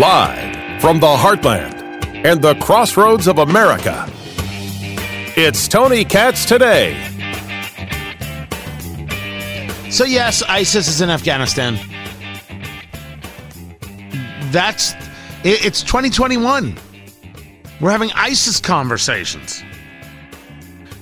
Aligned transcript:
Live 0.00 0.80
from 0.80 0.98
the 0.98 1.14
heartland 1.14 1.74
and 2.24 2.40
the 2.40 2.54
crossroads 2.54 3.28
of 3.28 3.36
America, 3.36 4.06
it's 5.36 5.68
Tony 5.68 6.06
Katz 6.06 6.46
today. 6.46 6.94
So, 9.90 10.04
yes, 10.04 10.42
ISIS 10.44 10.88
is 10.88 11.02
in 11.02 11.10
Afghanistan. 11.10 11.78
That's 14.50 14.94
it's 15.44 15.82
2021. 15.82 16.78
We're 17.82 17.90
having 17.90 18.10
ISIS 18.12 18.58
conversations. 18.58 19.62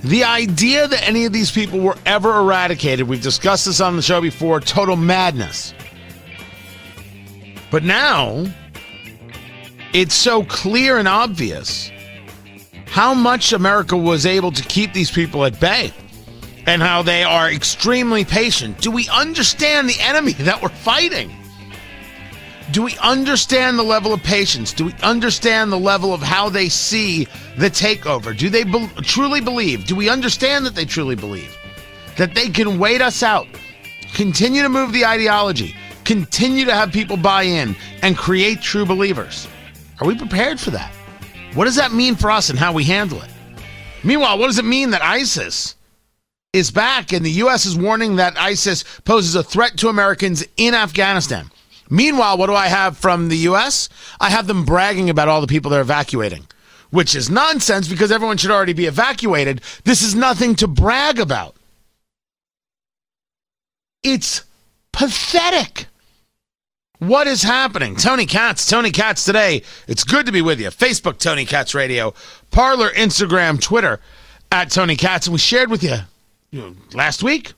The 0.02 0.24
idea 0.24 0.88
that 0.88 1.06
any 1.06 1.24
of 1.24 1.32
these 1.32 1.52
people 1.52 1.78
were 1.78 1.96
ever 2.04 2.36
eradicated, 2.36 3.06
we've 3.06 3.22
discussed 3.22 3.66
this 3.66 3.80
on 3.80 3.94
the 3.94 4.02
show 4.02 4.20
before, 4.20 4.58
total 4.58 4.96
madness. 4.96 5.72
But 7.70 7.84
now, 7.84 8.46
it's 9.92 10.15
so 10.15 10.45
clear 10.45 10.98
and 10.98 11.09
obvious 11.09 11.91
how 12.87 13.15
much 13.15 13.52
America 13.52 13.96
was 13.96 14.27
able 14.27 14.52
to 14.52 14.62
keep 14.65 14.92
these 14.92 15.10
people 15.10 15.45
at 15.45 15.59
bay 15.60 15.92
and 16.66 16.83
how 16.83 17.02
they 17.02 17.23
are 17.23 17.51
extremely 17.51 18.24
patient. 18.24 18.79
Do 18.80 18.91
we 18.91 19.09
understand 19.09 19.88
the 19.88 20.01
enemy 20.01 20.32
that 20.41 20.62
we're 20.62 20.69
fighting? 20.69 21.34
Do 22.70 22.82
we 22.82 22.98
understand 22.98 23.79
the 23.79 23.82
level 23.82 24.12
of 24.12 24.23
patience? 24.23 24.74
Do 24.74 24.84
we 24.84 24.95
understand 25.02 25.73
the 25.73 25.79
level 25.79 26.12
of 26.12 26.20
how 26.20 26.51
they 26.51 26.68
see 26.68 27.27
the 27.57 27.70
takeover? 27.70 28.37
Do 28.37 28.51
they 28.51 28.65
be- 28.65 28.91
truly 29.02 29.41
believe? 29.41 29.87
Do 29.87 29.96
we 29.96 30.10
understand 30.10 30.66
that 30.66 30.74
they 30.74 30.84
truly 30.84 31.15
believe 31.15 31.55
that 32.18 32.34
they 32.34 32.48
can 32.51 32.79
wait 32.79 33.01
us 33.01 33.23
out, 33.23 33.46
continue 34.12 34.62
to 34.62 34.68
move 34.68 34.93
the 34.93 35.07
ideology, 35.07 35.74
continue 36.05 36.65
to 36.66 36.74
have 36.74 36.93
people 36.93 37.16
buy 37.16 37.45
in, 37.45 37.74
and 38.02 38.18
create 38.18 38.60
true 38.60 38.84
believers? 38.84 39.49
Are 40.01 40.07
we 40.07 40.16
prepared 40.16 40.60
for 40.60 40.71
that? 40.71 40.93
What 41.54 41.65
does 41.65 41.77
that 41.77 41.93
mean 41.93 42.15
for 42.15 42.30
us 42.30 42.51
and 42.51 42.59
how 42.59 42.73
we 42.73 42.85
handle 42.85 43.21
it? 43.23 43.30
Meanwhile, 44.05 44.38
what 44.38 44.46
does 44.46 44.59
it 44.59 44.65
mean 44.65 44.90
that 44.90 45.02
ISIS 45.02 45.74
is 46.52 46.71
back 46.71 47.13
and 47.13 47.24
the 47.24 47.30
U.S. 47.32 47.66
is 47.66 47.77
warning 47.77 48.16
that 48.16 48.38
ISIS 48.38 48.85
poses 49.05 49.35
a 49.35 49.43
threat 49.43 49.77
to 49.79 49.88
Americans 49.88 50.45
in 50.57 50.74
Afghanistan? 50.74 51.51
Meanwhile, 51.90 52.38
what 52.38 52.46
do 52.46 52.55
I 52.55 52.68
have 52.68 52.96
from 52.96 53.29
the 53.29 53.37
U.S.? 53.38 53.88
I 54.21 54.30
have 54.30 54.46
them 54.46 54.65
bragging 54.65 55.10
about 55.10 55.29
all 55.29 55.40
the 55.40 55.46
people 55.46 55.71
they're 55.71 55.80
evacuating, 55.80 56.46
which 56.90 57.15
is 57.15 57.30
nonsense 57.30 57.88
because 57.88 58.12
everyone 58.12 58.37
should 58.37 58.51
already 58.51 58.74
be 58.74 58.87
evacuated. 58.87 59.62
This 59.85 60.02
is 60.02 60.15
nothing 60.15 60.55
to 60.57 60.68
brag 60.68 61.18
about. 61.18 61.57
It's 64.03 64.44
pathetic. 64.93 65.87
What 66.99 67.28
is 67.28 67.43
happening? 67.43 67.94
Tony 67.94 68.27
Katz, 68.27 68.66
Tony 68.66 68.91
Katz 68.91 69.25
today. 69.25 69.62
It's 69.87 70.03
good 70.03 70.27
to 70.27 70.32
be 70.32 70.43
with 70.43 70.60
you. 70.60 70.69
Facebook, 70.69 71.19
Tony 71.19 71.44
Katz 71.44 71.75
Radio, 71.75 72.12
Parler, 72.50 72.91
Instagram, 72.91 73.60
Twitter, 73.60 74.00
at 74.50 74.71
Tony 74.71 74.97
Katz. 74.97 75.27
And 75.27 75.32
we 75.32 75.38
shared 75.38 75.71
with 75.71 75.84
you, 75.84 75.97
you 76.50 76.60
know, 76.60 76.75
last 76.94 77.22
week. 77.22 77.53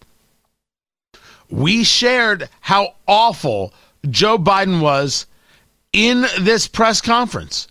We 1.49 1.85
shared 1.85 2.49
how 2.61 2.95
awful 3.09 3.73
Joe 4.11 4.37
Biden 4.37 4.83
was 4.83 5.27
in 5.93 6.27
this 6.41 6.69
press 6.69 7.01
conference. 7.01 7.67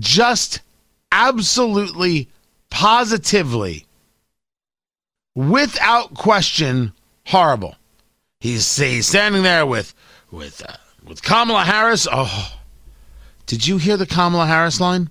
Just 0.00 0.60
absolutely, 1.12 2.28
positively, 2.70 3.86
without 5.36 6.14
question, 6.14 6.92
horrible. 7.26 7.76
He's, 8.40 8.76
he's 8.76 9.06
standing 9.06 9.44
there 9.44 9.64
with 9.64 9.94
with 10.32 10.62
uh, 10.68 10.76
with 11.06 11.22
Kamala 11.22 11.62
Harris. 11.62 12.08
Oh, 12.10 12.58
did 13.46 13.66
you 13.66 13.76
hear 13.76 13.96
the 13.96 14.06
Kamala 14.06 14.46
Harris 14.46 14.80
line? 14.80 15.10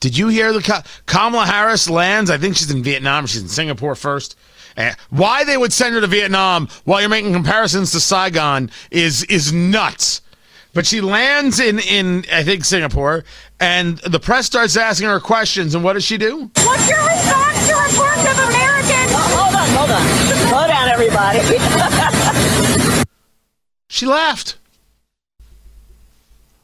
Did 0.00 0.16
you 0.16 0.28
hear 0.28 0.52
the 0.52 0.84
Kamala 1.06 1.44
Harris 1.44 1.88
lands? 1.90 2.30
I 2.30 2.38
think 2.38 2.56
she's 2.56 2.70
in 2.70 2.82
Vietnam. 2.82 3.26
She's 3.26 3.42
in 3.42 3.48
Singapore 3.48 3.94
first. 3.94 4.36
Uh, 4.76 4.92
why 5.10 5.44
they 5.44 5.56
would 5.56 5.72
send 5.72 5.94
her 5.94 6.00
to 6.00 6.06
Vietnam 6.06 6.68
while 6.84 7.00
you're 7.00 7.10
making 7.10 7.32
comparisons 7.32 7.90
to 7.92 8.00
Saigon 8.00 8.70
is 8.90 9.24
is 9.24 9.52
nuts. 9.52 10.22
But 10.72 10.86
she 10.86 11.00
lands 11.00 11.58
in 11.58 11.78
in 11.80 12.24
I 12.32 12.44
think 12.44 12.64
Singapore, 12.64 13.24
and 13.58 13.98
the 13.98 14.20
press 14.20 14.46
starts 14.46 14.76
asking 14.76 15.08
her 15.08 15.20
questions. 15.20 15.74
And 15.74 15.82
what 15.82 15.94
does 15.94 16.04
she 16.04 16.16
do? 16.16 16.50
What's 16.62 16.88
your 16.88 17.04
response 17.04 17.66
to 17.68 17.74
reports 17.74 18.22
of 18.22 18.38
Americans? 18.48 19.12
Oh, 19.12 19.28
hold 19.36 19.54
on, 19.56 19.68
hold 19.76 19.90
on, 19.90 20.06
slow 20.48 20.66
down, 20.68 20.88
everybody. 20.88 22.77
she 23.88 24.06
laughed. 24.06 24.56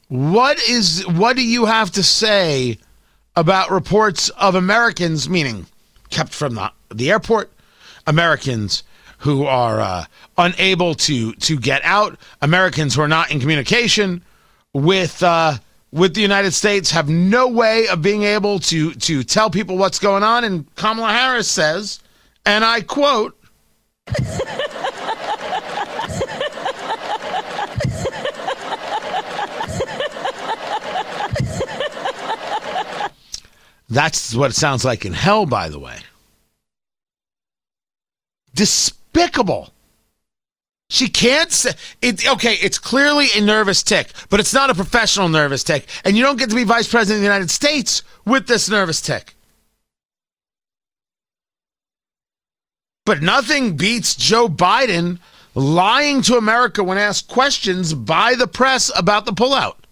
What 0.07 0.59
is 0.69 1.05
what 1.07 1.35
do 1.35 1.45
you 1.45 1.65
have 1.65 1.91
to 1.91 2.03
say 2.03 2.77
about 3.35 3.71
reports 3.71 4.29
of 4.29 4.55
Americans, 4.55 5.27
meaning 5.27 5.65
kept 6.09 6.33
from 6.33 6.55
the, 6.55 6.71
the 6.93 7.11
airport, 7.11 7.51
Americans 8.07 8.83
who 9.19 9.45
are 9.45 9.79
uh, 9.79 10.05
unable 10.37 10.93
to 10.93 11.33
to 11.33 11.57
get 11.57 11.83
out, 11.83 12.19
Americans 12.41 12.95
who 12.95 13.01
are 13.01 13.07
not 13.07 13.31
in 13.31 13.39
communication 13.39 14.21
with 14.73 15.23
uh, 15.23 15.57
with 15.91 16.13
the 16.13 16.21
United 16.21 16.51
States, 16.51 16.91
have 16.91 17.09
no 17.09 17.47
way 17.47 17.87
of 17.87 18.01
being 18.01 18.23
able 18.23 18.59
to 18.59 18.93
to 18.93 19.23
tell 19.23 19.49
people 19.49 19.77
what's 19.77 19.99
going 19.99 20.23
on. 20.23 20.43
And 20.43 20.73
Kamala 20.75 21.11
Harris 21.11 21.49
says, 21.49 21.99
and 22.45 22.63
I 22.63 22.81
quote. 22.81 23.35
That's 33.89 34.33
what 34.33 34.51
it 34.51 34.55
sounds 34.55 34.83
like 34.83 35.05
in 35.05 35.13
hell, 35.13 35.45
by 35.45 35.69
the 35.69 35.79
way. 35.79 35.97
Despicable. 38.53 39.71
She 40.89 41.07
can't 41.07 41.51
say 41.51 41.71
it. 42.01 42.27
Okay, 42.27 42.53
it's 42.55 42.77
clearly 42.77 43.27
a 43.35 43.41
nervous 43.41 43.83
tic, 43.83 44.11
but 44.29 44.39
it's 44.39 44.53
not 44.53 44.69
a 44.69 44.75
professional 44.75 45.29
nervous 45.29 45.63
tic, 45.63 45.87
and 46.03 46.15
you 46.15 46.23
don't 46.23 46.37
get 46.37 46.49
to 46.49 46.55
be 46.55 46.63
vice 46.63 46.87
president 46.87 47.17
of 47.17 47.21
the 47.21 47.27
United 47.27 47.49
States 47.49 48.03
with 48.23 48.47
this 48.47 48.69
nervous 48.69 49.01
tic. 49.01 49.35
But 53.05 53.21
nothing 53.21 53.77
beats 53.77 54.15
Joe 54.15 54.47
Biden 54.47 55.19
lying 55.53 56.21
to 56.23 56.37
America 56.37 56.83
when 56.83 56.97
asked 56.97 57.27
questions 57.27 57.93
by 57.93 58.35
the 58.35 58.47
press 58.47 58.91
about 58.95 59.25
the 59.25 59.33
pullout. 59.33 59.84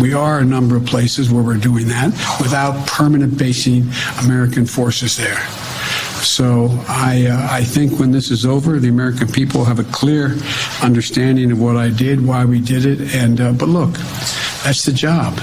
We 0.00 0.14
are 0.14 0.38
a 0.38 0.44
number 0.44 0.76
of 0.76 0.86
places 0.86 1.30
where 1.30 1.42
we're 1.42 1.58
doing 1.58 1.88
that 1.88 2.06
without 2.40 2.86
permanent 2.86 3.36
basing 3.36 3.88
American 4.24 4.64
forces 4.64 5.16
there. 5.16 5.40
So 6.22 6.68
I, 6.88 7.26
uh, 7.26 7.48
I 7.50 7.64
think 7.64 7.98
when 7.98 8.10
this 8.10 8.30
is 8.30 8.46
over, 8.46 8.78
the 8.78 8.88
American 8.88 9.28
people 9.28 9.64
have 9.64 9.78
a 9.78 9.84
clear 9.84 10.36
understanding 10.82 11.52
of 11.52 11.60
what 11.60 11.76
I 11.76 11.90
did, 11.90 12.26
why 12.26 12.44
we 12.44 12.60
did 12.60 12.86
it. 12.86 13.14
And 13.14 13.40
uh, 13.40 13.52
but 13.52 13.68
look, 13.68 13.94
that's 14.64 14.84
the 14.84 14.92
job. 14.92 15.36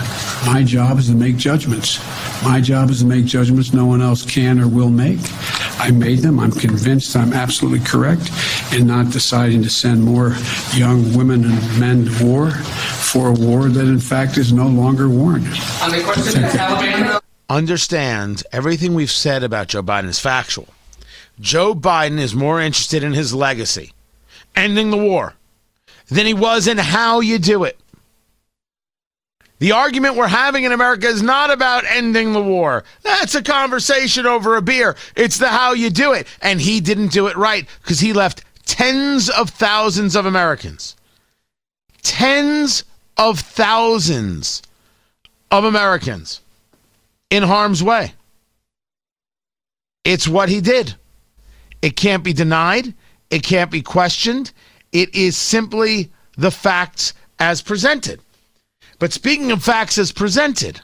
My 0.45 0.63
job 0.63 0.99
is 0.99 1.07
to 1.07 1.15
make 1.15 1.37
judgments. 1.37 1.99
My 2.43 2.61
job 2.61 2.89
is 2.89 2.99
to 2.99 3.05
make 3.05 3.25
judgments 3.25 3.73
no 3.73 3.85
one 3.85 4.01
else 4.01 4.23
can 4.23 4.59
or 4.59 4.67
will 4.67 4.89
make. 4.89 5.19
I 5.79 5.91
made 5.91 6.19
them. 6.19 6.39
I'm 6.39 6.51
convinced 6.51 7.15
I'm 7.15 7.33
absolutely 7.33 7.79
correct 7.79 8.29
in 8.73 8.87
not 8.87 9.11
deciding 9.11 9.63
to 9.63 9.69
send 9.69 10.03
more 10.03 10.35
young 10.73 11.15
women 11.17 11.45
and 11.45 11.79
men 11.79 12.05
to 12.05 12.25
war 12.25 12.51
for 12.51 13.29
a 13.29 13.33
war 13.33 13.69
that, 13.69 13.87
in 13.87 13.99
fact, 13.99 14.37
is 14.37 14.53
no 14.53 14.67
longer 14.67 15.09
warned. 15.09 15.47
On 15.81 15.91
the 15.91 16.03
question 16.03 16.43
of 16.43 16.55
Alabama 16.55 17.21
understand 17.49 18.43
everything 18.51 18.93
we've 18.93 19.11
said 19.11 19.43
about 19.43 19.67
Joe 19.67 19.83
Biden 19.83 20.07
is 20.07 20.19
factual. 20.19 20.67
Joe 21.39 21.73
Biden 21.73 22.19
is 22.19 22.35
more 22.35 22.59
interested 22.59 23.03
in 23.03 23.13
his 23.13 23.33
legacy, 23.33 23.93
ending 24.55 24.89
the 24.89 24.97
war, 24.97 25.33
than 26.07 26.25
he 26.25 26.33
was 26.33 26.67
in 26.67 26.77
how 26.77 27.19
you 27.19 27.37
do 27.37 27.63
it. 27.63 27.79
The 29.59 29.71
argument 29.71 30.15
we're 30.15 30.27
having 30.27 30.65
in 30.65 30.71
America 30.71 31.07
is 31.07 31.23
not 31.23 31.49
about 31.49 31.83
ending 31.85 32.33
the 32.33 32.43
war. 32.43 32.83
That's 33.01 33.33
a 33.33 33.41
conversation 33.41 34.25
over 34.27 34.55
a 34.55 34.61
beer. 34.61 34.95
It's 35.15 35.39
the 35.39 35.47
how 35.47 35.73
you 35.73 35.89
do 35.89 36.13
it. 36.13 36.27
And 36.41 36.61
he 36.61 36.79
didn't 36.79 37.07
do 37.07 37.27
it 37.27 37.35
right 37.35 37.67
because 37.81 37.99
he 37.99 38.13
left 38.13 38.43
tens 38.65 39.29
of 39.29 39.49
thousands 39.49 40.15
of 40.15 40.25
Americans, 40.25 40.95
tens 42.03 42.83
of 43.17 43.39
thousands 43.39 44.61
of 45.49 45.63
Americans 45.63 46.41
in 47.31 47.41
harm's 47.43 47.81
way. 47.81 48.13
It's 50.03 50.27
what 50.27 50.49
he 50.49 50.61
did. 50.61 50.95
It 51.81 51.95
can't 51.95 52.23
be 52.23 52.33
denied. 52.33 52.93
It 53.29 53.43
can't 53.43 53.71
be 53.71 53.81
questioned. 53.81 54.51
It 54.91 55.13
is 55.15 55.35
simply 55.35 56.11
the 56.37 56.51
facts 56.51 57.13
as 57.39 57.61
presented. 57.61 58.21
But 58.99 59.13
speaking 59.13 59.51
of 59.51 59.63
facts 59.63 59.97
as 59.97 60.11
presented, 60.11 60.81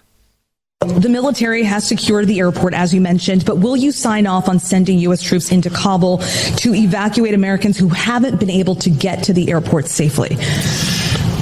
the 0.81 1.09
military 1.09 1.63
has 1.63 1.87
secured 1.87 2.27
the 2.27 2.39
airport, 2.39 2.73
as 2.73 2.93
you 2.93 3.01
mentioned, 3.01 3.45
but 3.45 3.57
will 3.57 3.75
you 3.75 3.91
sign 3.91 4.27
off 4.27 4.49
on 4.49 4.59
sending 4.59 4.99
U.S. 4.99 5.23
troops 5.23 5.51
into 5.51 5.69
Kabul 5.69 6.17
to 6.17 6.73
evacuate 6.73 7.33
Americans 7.33 7.77
who 7.77 7.87
haven't 7.89 8.39
been 8.39 8.49
able 8.49 8.75
to 8.75 8.89
get 8.89 9.23
to 9.23 9.33
the 9.33 9.49
airport 9.49 9.87
safely? 9.87 10.37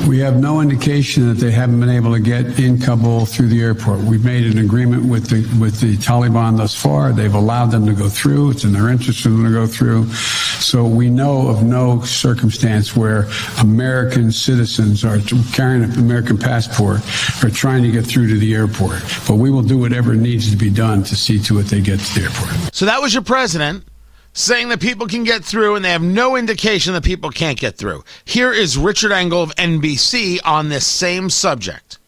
We 0.07 0.19
have 0.19 0.37
no 0.37 0.61
indication 0.61 1.27
that 1.29 1.35
they 1.35 1.51
haven't 1.51 1.79
been 1.79 1.89
able 1.89 2.11
to 2.13 2.19
get 2.19 2.59
in 2.59 2.79
Kabul 2.79 3.25
through 3.25 3.47
the 3.47 3.61
airport. 3.61 3.99
We've 3.99 4.25
made 4.25 4.45
an 4.45 4.57
agreement 4.57 5.05
with 5.05 5.27
the 5.27 5.41
with 5.59 5.79
the 5.79 5.95
Taliban 5.97 6.57
thus 6.57 6.75
far. 6.75 7.13
They've 7.13 7.33
allowed 7.33 7.67
them 7.67 7.85
to 7.85 7.93
go 7.93 8.09
through. 8.09 8.51
It's 8.51 8.63
in 8.63 8.73
their 8.73 8.89
interest 8.89 9.21
for 9.21 9.29
them 9.29 9.43
to 9.45 9.51
go 9.51 9.67
through. 9.67 10.11
So 10.13 10.85
we 10.85 11.09
know 11.09 11.47
of 11.47 11.63
no 11.63 12.01
circumstance 12.01 12.95
where 12.95 13.27
American 13.59 14.31
citizens 14.31 15.05
are 15.05 15.19
carrying 15.53 15.83
an 15.83 15.91
American 15.91 16.37
passport 16.37 17.01
are 17.43 17.49
trying 17.49 17.83
to 17.83 17.91
get 17.91 18.05
through 18.05 18.27
to 18.29 18.37
the 18.37 18.53
airport. 18.53 19.01
But 19.27 19.35
we 19.35 19.49
will 19.49 19.63
do 19.63 19.77
whatever 19.77 20.15
needs 20.15 20.49
to 20.51 20.57
be 20.57 20.69
done 20.69 21.03
to 21.03 21.15
see 21.15 21.39
to 21.43 21.59
it 21.59 21.63
they 21.63 21.81
get 21.81 21.99
to 21.99 22.19
the 22.19 22.25
airport. 22.25 22.75
So 22.75 22.85
that 22.85 23.01
was 23.01 23.13
your 23.13 23.23
president 23.23 23.85
saying 24.33 24.69
that 24.69 24.81
people 24.81 25.07
can 25.07 25.23
get 25.23 25.43
through 25.43 25.75
and 25.75 25.83
they 25.83 25.91
have 25.91 26.01
no 26.01 26.35
indication 26.35 26.93
that 26.93 27.03
people 27.03 27.29
can't 27.29 27.59
get 27.59 27.77
through. 27.77 28.03
Here 28.25 28.51
is 28.51 28.77
Richard 28.77 29.11
Engel 29.11 29.43
of 29.43 29.55
NBC 29.55 30.39
on 30.45 30.69
this 30.69 30.85
same 30.85 31.29
subject 31.29 31.99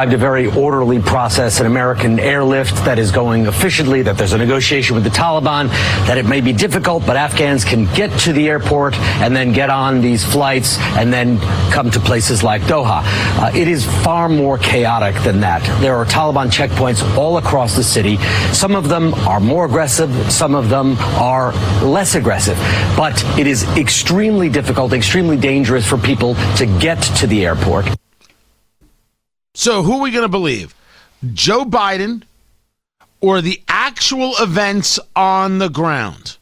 a 0.00 0.16
very 0.16 0.46
orderly 0.46 1.00
process, 1.00 1.58
an 1.58 1.66
American 1.66 2.20
airlift 2.20 2.72
that 2.84 3.00
is 3.00 3.10
going 3.10 3.46
efficiently, 3.46 4.00
that 4.00 4.16
there's 4.16 4.32
a 4.32 4.38
negotiation 4.38 4.94
with 4.94 5.02
the 5.02 5.10
Taliban, 5.10 5.68
that 6.06 6.16
it 6.16 6.24
may 6.24 6.40
be 6.40 6.52
difficult, 6.52 7.04
but 7.04 7.16
Afghans 7.16 7.64
can 7.64 7.92
get 7.94 8.16
to 8.20 8.32
the 8.32 8.48
airport 8.48 8.94
and 8.94 9.34
then 9.34 9.52
get 9.52 9.70
on 9.70 10.00
these 10.00 10.24
flights 10.24 10.78
and 10.96 11.12
then 11.12 11.40
come 11.72 11.90
to 11.90 11.98
places 11.98 12.44
like 12.44 12.62
Doha. 12.62 13.02
Uh, 13.04 13.50
it 13.56 13.66
is 13.66 13.84
far 14.04 14.28
more 14.28 14.56
chaotic 14.56 15.20
than 15.24 15.40
that. 15.40 15.62
There 15.80 15.96
are 15.96 16.04
Taliban 16.04 16.46
checkpoints 16.46 17.02
all 17.16 17.38
across 17.38 17.74
the 17.74 17.82
city. 17.82 18.18
Some 18.52 18.76
of 18.76 18.88
them 18.88 19.14
are 19.14 19.40
more 19.40 19.64
aggressive, 19.64 20.10
some 20.30 20.54
of 20.54 20.68
them 20.68 20.96
are 21.18 21.52
less 21.82 22.14
aggressive. 22.14 22.56
But 22.96 23.20
it 23.36 23.48
is 23.48 23.64
extremely 23.76 24.48
difficult, 24.48 24.92
extremely 24.92 25.36
dangerous 25.36 25.84
for 25.84 25.98
people 25.98 26.36
to 26.56 26.66
get 26.78 27.02
to 27.16 27.26
the 27.26 27.44
airport. 27.44 27.88
So, 29.58 29.82
who 29.82 29.94
are 29.94 30.02
we 30.02 30.12
going 30.12 30.22
to 30.22 30.28
believe? 30.28 30.72
Joe 31.32 31.64
Biden 31.64 32.22
or 33.20 33.40
the 33.40 33.60
actual 33.66 34.34
events 34.38 35.00
on 35.16 35.58
the 35.58 35.68
ground? 35.68 36.36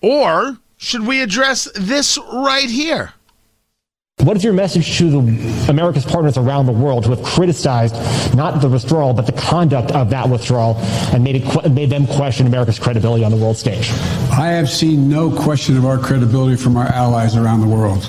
Or 0.00 0.58
should 0.76 1.04
we 1.04 1.22
address 1.22 1.68
this 1.74 2.20
right 2.32 2.70
here? 2.70 3.14
What 4.18 4.36
is 4.36 4.44
your 4.44 4.52
message 4.52 4.96
to 4.98 5.10
the, 5.10 5.66
America's 5.68 6.06
partners 6.06 6.38
around 6.38 6.66
the 6.66 6.72
world 6.72 7.04
who 7.04 7.16
have 7.16 7.24
criticized 7.24 7.96
not 8.36 8.60
the 8.60 8.68
withdrawal, 8.68 9.14
but 9.14 9.26
the 9.26 9.32
conduct 9.32 9.90
of 9.90 10.10
that 10.10 10.28
withdrawal 10.28 10.76
and 11.12 11.24
made, 11.24 11.42
it, 11.42 11.72
made 11.72 11.90
them 11.90 12.06
question 12.06 12.46
America's 12.46 12.78
credibility 12.78 13.24
on 13.24 13.32
the 13.32 13.36
world 13.36 13.56
stage? 13.56 13.90
I 14.30 14.50
have 14.50 14.70
seen 14.70 15.08
no 15.08 15.36
question 15.36 15.76
of 15.76 15.84
our 15.84 15.98
credibility 15.98 16.54
from 16.54 16.76
our 16.76 16.86
allies 16.86 17.34
around 17.34 17.60
the 17.60 17.66
world. 17.66 18.08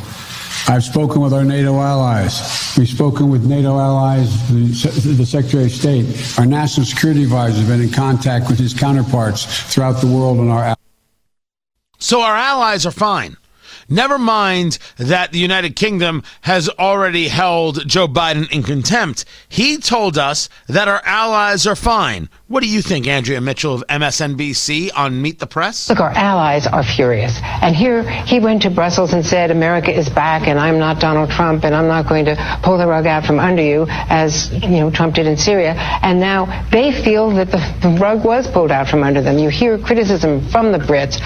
I've 0.70 0.84
spoken 0.84 1.20
with 1.20 1.34
our 1.34 1.44
NATO 1.44 1.80
allies. 1.80 2.76
We've 2.78 2.88
spoken 2.88 3.32
with 3.32 3.44
NATO 3.44 3.80
allies, 3.80 4.48
the, 4.50 5.14
the, 5.18 5.26
Secretary 5.26 5.64
of 5.64 5.72
State. 5.72 6.06
Our 6.38 6.46
national 6.46 6.86
security 6.86 7.24
advisor 7.24 7.58
has 7.58 7.68
been 7.68 7.82
in 7.82 7.92
contact 7.92 8.48
with 8.48 8.60
his 8.60 8.72
counterparts 8.72 9.46
throughout 9.74 9.94
the 9.94 10.06
world 10.06 10.38
and 10.38 10.52
our. 10.52 10.76
So 11.98 12.22
our 12.22 12.36
allies 12.36 12.86
are 12.86 12.92
fine. 12.92 13.36
Never 13.90 14.20
mind 14.20 14.78
that 14.98 15.32
the 15.32 15.40
United 15.40 15.76
Kingdom 15.76 16.24
has 16.42 16.70
already 16.70 17.28
held 17.28 17.88
Joe 17.88 18.08
Biden 18.08 18.52
in 18.52 18.62
contempt. 18.62 19.26
He 19.48 19.78
told 19.78 20.18
us 20.18 20.48
that 20.68 20.88
our 20.88 21.02
allies 21.06 21.66
are 21.66 21.76
fine. 21.76 22.30
What 22.48 22.64
do 22.64 22.70
you 22.70 22.82
think, 22.82 23.08
Andrea 23.08 23.42
Mitchell 23.42 23.76
of 23.76 23.84
MSNBC 23.88 24.90
on 24.96 25.22
Meet 25.22 25.38
the 25.38 25.46
Press? 25.46 25.88
Look, 25.88 26.00
our 26.00 26.10
allies 26.10 26.66
are 26.66 26.84
furious. 26.84 27.40
And 27.44 27.76
here 27.76 28.02
he 28.26 28.40
went 28.40 28.64
to 28.64 28.72
Brussels 28.72 29.14
and 29.14 29.24
said, 29.24 29.52
America 29.52 29.96
is 29.96 30.10
back 30.10 30.48
and 30.48 30.60
I'm 30.60 30.80
not 30.80 31.00
Donald 31.00 31.30
Trump 31.30 31.64
and 31.64 31.76
I'm 31.76 31.88
not 31.88 32.10
going 32.10 32.26
to 32.26 32.36
pull 32.64 32.80
the 32.80 32.88
rug 32.88 33.06
out 33.06 33.24
from 33.24 33.40
under 33.40 33.62
you 33.62 33.86
as, 33.88 34.52
you 34.52 34.80
know, 34.82 34.90
Trump 34.90 35.14
did 35.14 35.28
in 35.28 35.38
Syria. 35.38 35.74
And 36.02 36.20
now 36.20 36.68
they 36.72 36.92
feel 36.92 37.30
that 37.32 37.52
the, 37.52 38.00
rug 38.00 38.24
was 38.26 38.48
pulled 38.48 38.72
out 38.72 38.88
from 38.88 39.04
under 39.04 39.22
them. 39.22 39.38
You 39.38 39.50
hear 39.50 39.78
criticism 39.78 40.48
from 40.50 40.72
the 40.72 40.80
Brits, 40.80 41.20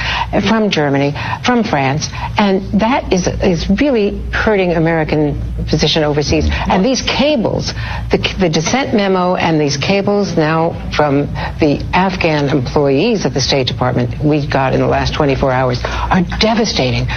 from 0.50 0.70
Germany, 0.70 1.14
from 1.46 1.64
France, 1.64 2.10
and 2.38 2.53
and 2.54 2.82
that 2.82 3.12
is 3.12 3.28
is 3.28 3.70
really 3.82 4.20
hurting 4.32 4.74
American 4.74 5.40
position 5.66 6.04
overseas. 6.04 6.48
And 6.52 6.86
these 6.86 7.02
cables, 7.02 7.74
the, 8.12 8.36
the 8.40 8.50
dissent 8.50 8.94
memo 8.94 9.36
and 9.36 9.60
these 9.60 9.78
cables 9.78 10.38
now 10.38 10.92
from 10.92 11.26
the 11.60 11.84
Afghan 11.94 12.50
employees 12.50 13.26
of 13.26 13.34
the 13.34 13.42
State 13.42 13.68
Department 13.68 14.24
we 14.24 14.46
got 14.46 14.74
in 14.74 14.82
the 14.82 14.88
last 14.88 15.14
24 15.14 15.52
hours 15.52 15.80
are 15.84 16.22
devastating. 16.40 17.08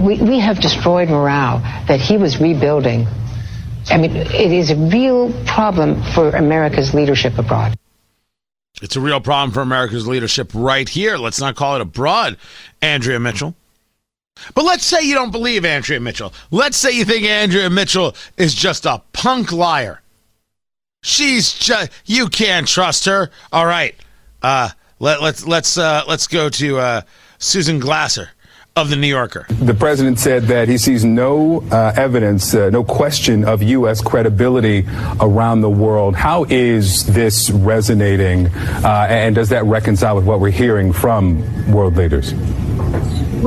We, 0.00 0.20
we 0.20 0.38
have 0.40 0.60
destroyed 0.60 1.08
morale 1.08 1.58
that 1.88 2.00
he 2.00 2.16
was 2.16 2.40
rebuilding. 2.40 3.06
I 3.88 3.98
mean, 3.98 4.16
it 4.16 4.52
is 4.52 4.70
a 4.70 4.76
real 4.76 5.32
problem 5.44 6.02
for 6.02 6.30
America's 6.30 6.92
leadership 6.94 7.38
abroad. 7.38 7.76
It's 8.82 8.96
a 8.96 9.00
real 9.00 9.20
problem 9.20 9.52
for 9.52 9.60
America's 9.60 10.06
leadership 10.06 10.50
right 10.54 10.88
here. 10.88 11.16
Let's 11.16 11.40
not 11.40 11.54
call 11.56 11.76
it 11.76 11.80
abroad, 11.80 12.36
Andrea 12.82 13.18
Mitchell. 13.20 13.54
But 14.54 14.64
let's 14.64 14.84
say 14.84 15.02
you 15.02 15.14
don't 15.14 15.30
believe 15.30 15.64
Andrea 15.64 16.00
Mitchell. 16.00 16.32
Let's 16.50 16.76
say 16.76 16.92
you 16.92 17.04
think 17.04 17.24
Andrea 17.24 17.70
Mitchell 17.70 18.14
is 18.36 18.54
just 18.54 18.86
a 18.86 19.02
punk 19.12 19.52
liar. 19.52 20.00
She's 21.02 21.52
just 21.52 21.90
you 22.04 22.28
can't 22.28 22.66
trust 22.66 23.04
her. 23.04 23.30
All 23.52 23.66
right. 23.66 23.94
Uh 24.42 24.70
let, 24.98 25.22
let's 25.22 25.46
let's 25.46 25.78
uh 25.78 26.02
let's 26.08 26.26
go 26.26 26.48
to 26.48 26.78
uh 26.78 27.00
Susan 27.38 27.78
Glasser 27.78 28.30
of 28.76 28.90
the 28.90 28.96
New 28.96 29.06
Yorker. 29.06 29.46
The 29.48 29.72
president 29.72 30.18
said 30.18 30.44
that 30.44 30.68
he 30.68 30.76
sees 30.76 31.02
no 31.02 31.62
uh, 31.72 31.94
evidence, 31.96 32.54
uh, 32.54 32.68
no 32.68 32.84
question 32.84 33.42
of 33.42 33.62
U.S. 33.62 34.02
credibility 34.02 34.84
around 35.18 35.62
the 35.62 35.70
world. 35.70 36.14
How 36.14 36.44
is 36.44 37.06
this 37.06 37.50
resonating, 37.50 38.48
uh, 38.48 39.06
and 39.08 39.34
does 39.34 39.48
that 39.48 39.64
reconcile 39.64 40.16
with 40.16 40.26
what 40.26 40.40
we're 40.40 40.50
hearing 40.50 40.92
from 40.92 41.72
world 41.72 41.96
leaders? 41.96 42.34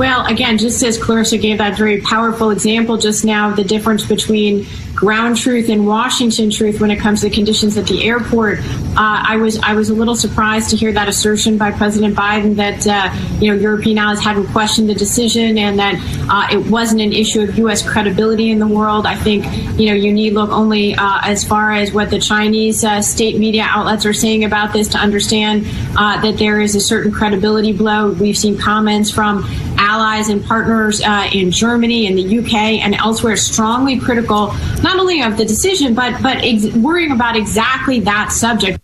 Well, 0.00 0.24
again, 0.24 0.56
just 0.56 0.82
as 0.82 0.96
Clarissa 0.96 1.36
gave 1.36 1.58
that 1.58 1.76
very 1.76 2.00
powerful 2.00 2.52
example 2.52 2.96
just 2.96 3.22
now, 3.22 3.50
the 3.50 3.62
difference 3.62 4.02
between 4.02 4.66
ground 4.94 5.36
truth 5.36 5.68
and 5.68 5.86
Washington 5.86 6.48
truth 6.48 6.80
when 6.80 6.90
it 6.90 6.96
comes 6.96 7.20
to 7.20 7.28
conditions 7.28 7.76
at 7.76 7.86
the 7.86 8.02
airport. 8.02 8.60
Uh, 8.96 9.22
I 9.24 9.36
was 9.36 9.56
I 9.60 9.74
was 9.74 9.88
a 9.88 9.94
little 9.94 10.16
surprised 10.16 10.70
to 10.70 10.76
hear 10.76 10.92
that 10.92 11.08
assertion 11.08 11.56
by 11.56 11.70
President 11.70 12.16
Biden 12.16 12.56
that 12.56 12.86
uh, 12.86 13.14
you 13.40 13.48
know 13.48 13.56
European 13.56 13.98
allies 13.98 14.18
hadn't 14.20 14.48
questioned 14.48 14.88
the 14.88 14.94
decision 14.94 15.56
and 15.58 15.78
that 15.78 15.94
uh, 16.28 16.48
it 16.52 16.68
wasn't 16.68 17.00
an 17.00 17.12
issue 17.12 17.40
of 17.40 17.56
U.S. 17.58 17.88
credibility 17.88 18.50
in 18.50 18.58
the 18.58 18.66
world. 18.66 19.06
I 19.06 19.14
think 19.14 19.44
you 19.78 19.86
know 19.86 19.94
you 19.94 20.12
need 20.12 20.32
look 20.32 20.50
only 20.50 20.96
uh, 20.96 21.20
as 21.22 21.44
far 21.44 21.70
as 21.70 21.92
what 21.92 22.10
the 22.10 22.18
Chinese 22.18 22.82
uh, 22.82 23.00
state 23.00 23.38
media 23.38 23.64
outlets 23.68 24.04
are 24.04 24.12
saying 24.12 24.44
about 24.44 24.72
this 24.72 24.88
to 24.88 24.98
understand 24.98 25.64
that 25.94 26.36
there 26.38 26.60
is 26.60 26.74
a 26.74 26.80
certain 26.80 27.12
credibility 27.12 27.72
blow. 27.72 28.12
We've 28.12 28.36
seen 28.36 28.58
comments 28.58 29.10
from 29.10 29.44
allies 29.78 30.28
and 30.28 30.44
partners 30.44 31.00
in 31.32 31.52
Germany 31.52 32.08
and 32.08 32.18
the 32.18 32.38
UK 32.40 32.82
and 32.82 32.94
elsewhere 32.96 33.36
strongly 33.36 33.98
critical 33.98 34.52
not 34.82 34.98
only 34.98 35.22
of 35.22 35.36
the 35.36 35.44
decision, 35.44 35.94
but 35.94 36.20
but 36.22 36.38
ex- 36.38 36.74
worrying 36.74 37.12
about 37.12 37.36
exactly 37.36 38.00
that 38.00 38.32
subject. 38.32 38.80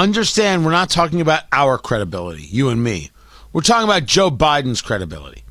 Understand, 0.00 0.64
we're 0.64 0.70
not 0.70 0.88
talking 0.88 1.20
about 1.20 1.42
our 1.52 1.76
credibility, 1.76 2.44
you 2.44 2.70
and 2.70 2.82
me. 2.82 3.10
We're 3.52 3.60
talking 3.60 3.84
about 3.84 4.06
Joe 4.06 4.30
Biden's 4.30 4.80
credibility. 4.80 5.44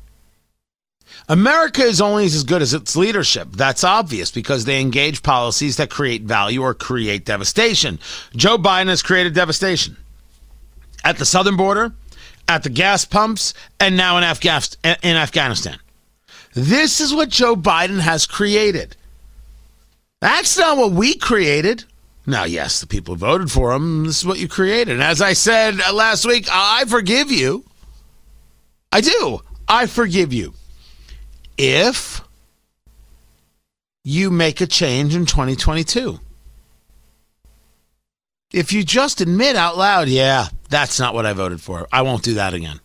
America 1.28 1.82
is 1.82 2.00
only 2.00 2.24
as 2.24 2.42
good 2.42 2.60
as 2.60 2.74
its 2.74 2.96
leadership. 2.96 3.52
That's 3.52 3.84
obvious 3.84 4.32
because 4.32 4.64
they 4.64 4.80
engage 4.80 5.22
policies 5.22 5.76
that 5.76 5.88
create 5.88 6.22
value 6.22 6.62
or 6.62 6.74
create 6.74 7.24
devastation. 7.24 8.00
Joe 8.34 8.58
Biden 8.58 8.88
has 8.88 9.02
created 9.02 9.34
devastation 9.34 9.96
at 11.04 11.18
the 11.18 11.24
southern 11.24 11.56
border, 11.56 11.92
at 12.48 12.64
the 12.64 12.70
gas 12.70 13.04
pumps, 13.04 13.54
and 13.78 13.96
now 13.96 14.16
in, 14.16 14.24
in 14.24 15.16
Afghanistan. 15.16 15.78
This 16.54 17.00
is 17.00 17.14
what 17.14 17.28
Joe 17.28 17.54
Biden 17.54 18.00
has 18.00 18.26
created. 18.26 18.96
That's 20.20 20.58
not 20.58 20.76
what 20.76 20.90
we 20.90 21.14
created. 21.14 21.84
Now, 22.30 22.44
yes, 22.44 22.80
the 22.80 22.86
people 22.86 23.16
voted 23.16 23.50
for 23.50 23.72
him, 23.72 24.04
this 24.04 24.20
is 24.20 24.26
what 24.26 24.38
you 24.38 24.46
created. 24.48 24.94
And 24.94 25.02
as 25.02 25.20
I 25.20 25.32
said 25.32 25.80
uh, 25.80 25.92
last 25.92 26.24
week, 26.24 26.46
I 26.50 26.84
forgive 26.86 27.30
you. 27.30 27.64
I 28.92 29.00
do. 29.00 29.40
I 29.68 29.86
forgive 29.86 30.32
you. 30.32 30.54
If 31.58 32.22
you 34.02 34.30
make 34.30 34.60
a 34.60 34.66
change 34.66 35.14
in 35.14 35.26
2022. 35.26 36.18
If 38.52 38.72
you 38.72 38.82
just 38.82 39.20
admit 39.20 39.56
out 39.56 39.76
loud, 39.76 40.08
yeah, 40.08 40.48
that's 40.68 40.98
not 40.98 41.14
what 41.14 41.26
I 41.26 41.32
voted 41.32 41.60
for, 41.60 41.86
I 41.92 42.02
won't 42.02 42.22
do 42.22 42.34
that 42.34 42.54
again. 42.54 42.80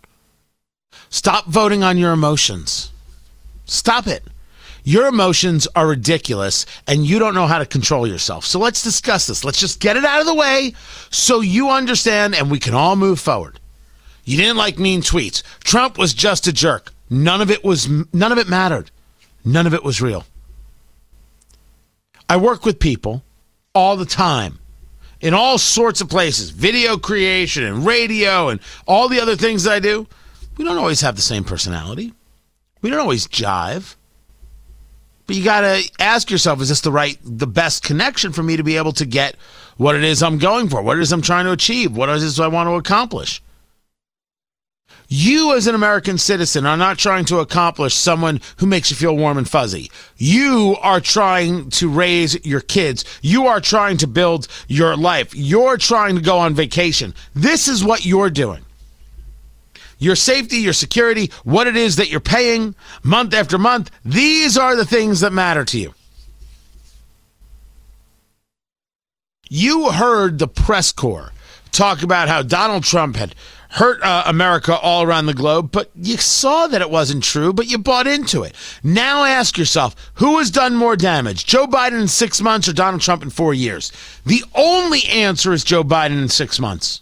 Stop 1.10 1.46
voting 1.46 1.84
on 1.84 1.98
your 1.98 2.12
emotions. 2.12 2.92
Stop 3.66 4.08
it. 4.08 4.24
Your 4.88 5.08
emotions 5.08 5.68
are 5.76 5.88
ridiculous 5.88 6.68
and 6.86 7.08
you 7.08 7.18
don't 7.18 7.34
know 7.34 7.48
how 7.48 7.58
to 7.58 7.66
control 7.66 8.06
yourself. 8.06 8.46
So 8.46 8.60
let's 8.60 8.84
discuss 8.84 9.26
this. 9.26 9.44
Let's 9.44 9.60
just 9.60 9.80
get 9.80 9.98
it 9.98 10.06
out 10.06 10.22
of 10.22 10.28
the 10.28 10.36
way 10.36 10.74
so 11.10 11.42
you 11.42 11.72
understand 11.72 12.36
and 12.36 12.52
we 12.52 12.60
can 12.60 12.76
all 12.76 12.96
move 12.96 13.20
forward. 13.20 13.60
You 14.26 14.38
didn't 14.38 14.58
like 14.58 14.78
mean 14.78 15.02
tweets. 15.02 15.42
Trump 15.64 15.98
was 15.98 16.14
just 16.14 16.46
a 16.46 16.54
jerk. 16.54 16.94
None 17.10 17.42
of 17.42 17.50
it 17.50 17.64
was 17.64 17.90
none 18.14 18.32
of 18.32 18.38
it 18.38 18.48
mattered. 18.48 18.92
None 19.44 19.66
of 19.66 19.74
it 19.74 19.84
was 19.84 20.04
real. 20.04 20.24
I 22.30 22.38
work 22.38 22.64
with 22.64 22.80
people 22.80 23.24
all 23.74 23.98
the 23.98 24.06
time 24.06 24.60
in 25.20 25.34
all 25.34 25.58
sorts 25.58 26.00
of 26.00 26.10
places, 26.10 26.52
video 26.52 26.98
creation 26.98 27.64
and 27.64 27.86
radio 27.86 28.50
and 28.50 28.60
all 28.86 29.10
the 29.10 29.20
other 29.20 29.36
things 29.36 29.64
that 29.64 29.74
I 29.74 29.80
do. 29.80 30.08
We 30.58 30.64
don't 30.64 30.78
always 30.78 31.02
have 31.02 31.16
the 31.16 31.24
same 31.24 31.44
personality. 31.44 32.14
We 32.84 32.92
don't 32.92 33.00
always 33.00 33.28
jive. 33.28 33.96
But 35.28 35.36
you 35.36 35.44
got 35.44 35.62
to 35.62 35.90
ask 36.00 36.30
yourself 36.30 36.62
is 36.62 36.70
this 36.70 36.82
the 36.82 36.92
right 36.92 37.18
the 37.24 37.48
best 37.48 37.84
connection 37.84 38.32
for 38.32 38.44
me 38.44 38.58
to 38.58 38.64
be 38.64 38.78
able 38.78 38.94
to 38.94 39.06
get 39.06 39.36
what 39.78 39.96
it 39.96 40.04
is 40.04 40.22
I'm 40.22 40.38
going 40.38 40.70
for? 40.70 40.82
What 40.82 40.98
it 40.98 41.02
is 41.02 41.12
I'm 41.12 41.22
trying 41.22 41.46
to 41.46 41.52
achieve? 41.52 41.96
What 41.96 42.10
it 42.10 42.18
is 42.18 42.40
I 42.40 42.48
want 42.48 42.68
to 42.68 42.76
accomplish? 42.76 43.42
You, 45.08 45.56
as 45.56 45.68
an 45.68 45.76
American 45.76 46.18
citizen, 46.18 46.66
are 46.66 46.78
not 46.78 46.98
trying 46.98 47.26
to 47.26 47.38
accomplish 47.38 47.94
someone 47.94 48.42
who 48.58 48.66
makes 48.66 48.90
you 48.90 48.96
feel 48.96 49.16
warm 49.16 49.38
and 49.38 49.48
fuzzy. 49.48 49.92
You 50.18 50.78
are 50.82 51.00
trying 51.00 51.70
to 51.72 51.88
raise 51.88 52.44
your 52.46 52.62
kids. 52.62 53.06
You 53.22 53.46
are 53.46 53.62
trying 53.62 53.98
to 53.98 54.08
build 54.08 54.48
your 54.68 54.96
life. 54.96 55.36
You're 55.36 55.78
trying 55.78 56.16
to 56.16 56.22
go 56.22 56.40
on 56.40 56.56
vacation. 56.56 57.14
This 57.36 57.68
is 57.68 57.84
what 57.84 58.06
you're 58.06 58.32
doing. 58.32 58.65
Your 59.98 60.16
safety, 60.16 60.58
your 60.58 60.74
security, 60.74 61.32
what 61.44 61.68
it 61.68 61.76
is 61.76 61.96
that 61.96 62.10
you're 62.10 62.20
paying 62.20 62.76
month 63.04 63.34
after 63.34 63.58
month, 63.58 63.92
these 64.04 64.58
are 64.58 64.76
the 64.76 64.86
things 64.86 65.22
that 65.22 65.32
matter 65.32 65.64
to 65.66 65.80
you. 65.80 65.94
You 69.48 69.92
heard 69.92 70.40
the 70.40 70.48
press 70.48 70.92
corps 70.92 71.32
talk 71.72 72.02
about 72.02 72.28
how 72.28 72.42
Donald 72.42 72.84
Trump 72.84 73.16
had 73.16 73.36
hurt 73.70 74.02
uh, 74.02 74.24
America 74.26 74.78
all 74.78 75.04
around 75.04 75.26
the 75.26 75.34
globe, 75.34 75.70
but 75.72 75.92
you 75.96 76.18
saw 76.18 76.66
that 76.68 76.82
it 76.82 76.90
wasn't 76.90 77.24
true, 77.24 77.52
but 77.52 77.68
you 77.68 77.78
bought 77.78 78.08
into 78.08 78.44
it. 78.44 78.56
Now 78.84 79.24
ask 79.26 79.58
yourself 79.58 79.96
who 80.16 80.38
has 80.38 80.50
done 80.50 80.76
more 80.76 80.96
damage, 80.96 81.46
Joe 81.46 81.68
Biden 81.68 82.02
in 82.02 82.08
six 82.08 82.42
months 82.42 82.68
or 82.68 82.74
Donald 82.74 83.02
Trump 83.02 83.22
in 83.22 83.30
four 83.30 83.54
years? 83.54 83.92
The 84.26 84.44
only 84.56 85.04
answer 85.06 85.52
is 85.52 85.64
Joe 85.64 85.84
Biden 85.84 86.22
in 86.22 86.30
six 86.30 86.60
months. 86.60 87.02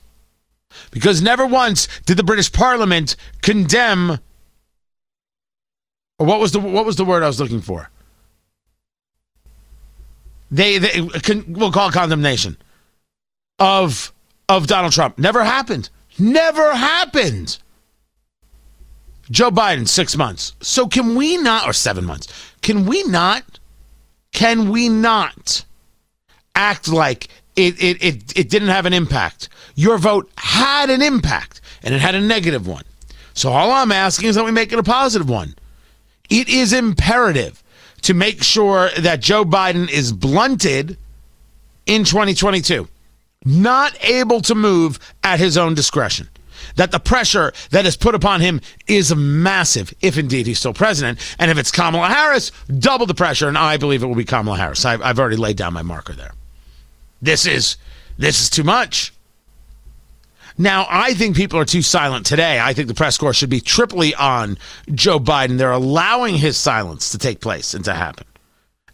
Because 0.92 1.22
never 1.22 1.46
once 1.46 1.88
did 2.06 2.18
the 2.18 2.24
British 2.24 2.52
Parliament 2.52 3.16
condemn. 3.42 4.20
Or 6.20 6.26
what 6.26 6.40
was 6.40 6.52
the 6.52 6.60
what 6.60 6.86
was 6.86 6.96
the 6.96 7.06
word 7.06 7.24
I 7.24 7.28
was 7.28 7.40
looking 7.40 7.62
for? 7.62 7.90
They, 10.52 10.78
they 10.78 11.02
we'll 11.48 11.72
call 11.72 11.90
condemnation 11.90 12.58
of 13.58 14.14
of 14.48 14.68
Donald 14.68 14.94
Trump. 14.94 15.18
Never 15.18 15.44
happened. 15.44 15.90
Never 16.20 16.76
happened. 16.76 17.58
Joe 19.32 19.52
Biden, 19.52 19.88
six 19.88 20.16
months. 20.16 20.54
So 20.62 20.88
can 20.88 21.16
we 21.16 21.38
not, 21.38 21.68
or 21.68 21.74
seven 21.74 22.06
months, 22.06 22.28
can 22.62 22.86
we 22.86 23.04
not, 23.04 23.60
can 24.32 24.70
we 24.70 24.90
not 24.90 25.66
act 26.56 26.88
like 26.88 27.30
it, 27.56 27.82
it, 27.82 28.04
it, 28.04 28.38
it 28.38 28.50
didn't 28.50 28.70
have 28.70 28.86
an 28.86 28.94
impact? 28.94 29.50
Your 29.76 29.98
vote 29.98 30.30
had 30.38 30.90
an 30.90 31.02
impact, 31.02 31.62
and 31.84 31.94
it 31.94 32.02
had 32.02 32.16
a 32.16 32.22
negative 32.22 32.68
one. 32.68 32.84
So 33.34 33.52
all 33.52 33.72
I'm 33.72 33.92
asking 33.92 34.30
is 34.30 34.36
that 34.36 34.46
we 34.46 34.52
make 34.52 34.72
it 34.72 34.80
a 34.80 34.84
positive 34.84 35.30
one. 35.30 35.56
It 36.30 36.50
is 36.50 36.74
imperative 36.74 37.64
to 38.04 38.14
make 38.14 38.44
sure 38.44 38.90
that 39.00 39.22
Joe 39.22 39.46
Biden 39.46 39.90
is 39.90 40.12
blunted 40.12 40.98
in 41.86 42.04
2022 42.04 42.88
not 43.46 43.96
able 44.04 44.42
to 44.42 44.56
move 44.56 45.00
at 45.24 45.40
his 45.40 45.58
own 45.58 45.74
discretion. 45.74 46.30
That 46.76 46.92
the 46.92 47.00
pressure 47.00 47.52
that 47.72 47.86
is 47.86 47.98
put 47.98 48.16
upon 48.16 48.40
him 48.42 48.62
is 48.88 49.14
massive, 49.14 49.94
if 50.02 50.18
indeed 50.18 50.48
he's 50.48 50.60
still 50.60 50.74
president. 50.74 51.20
And 51.38 51.52
if 51.52 51.58
it's 51.58 51.72
Kamala 51.72 52.08
Harris, 52.08 52.52
double 52.80 53.06
the 53.06 53.14
pressure. 53.14 53.48
And 53.48 53.58
I 53.58 53.78
believe 53.78 54.02
it 54.02 54.08
will 54.08 54.16
be 54.16 54.24
Kamala 54.24 54.58
Harris. 54.58 54.86
I've, 54.86 55.02
I've 55.02 55.20
already 55.20 55.36
laid 55.36 55.58
down 55.58 55.74
my 55.74 55.82
marker 55.82 56.14
there. 56.14 56.32
This 57.24 57.46
is 57.46 57.78
this 58.18 58.42
is 58.42 58.50
too 58.50 58.64
much. 58.64 59.14
Now, 60.58 60.86
I 60.90 61.14
think 61.14 61.36
people 61.36 61.58
are 61.58 61.66
too 61.66 61.82
silent 61.82 62.26
today. 62.26 62.60
I 62.60 62.74
think 62.74 62.88
the 62.88 62.94
press 62.94 63.18
corps 63.18 63.34
should 63.34 63.50
be 63.50 63.62
triply 63.62 64.14
on 64.14 64.58
Joe 64.94 65.20
Biden. 65.20 65.58
They're 65.58 65.72
allowing 65.72 66.36
his 66.36 66.58
silence 66.58 67.10
to 67.12 67.18
take 67.18 67.40
place 67.40 67.74
and 67.74 67.84
to 67.86 67.94
happen. 67.94 68.28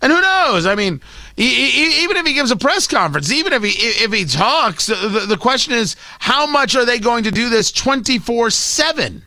And 0.02 0.14
who 0.14 0.22
knows? 0.22 0.66
I 0.66 0.76
mean, 0.76 1.02
even 1.36 2.16
if 2.16 2.26
he 2.26 2.34
gives 2.34 2.52
a 2.52 2.56
press 2.56 2.88
conference, 2.88 3.32
even 3.32 3.52
if 3.52 3.64
he 3.64 3.72
if 3.72 4.14
he 4.14 4.24
talks, 4.24 4.86
the, 4.86 5.26
the 5.28 5.36
question 5.36 5.74
is 5.74 5.98
how 6.20 6.46
much 6.46 6.76
are 6.76 6.86
they 6.86 7.00
going 7.00 7.26
to 7.26 7.32
do 7.32 7.50
this 7.50 7.72
24/7 7.72 9.24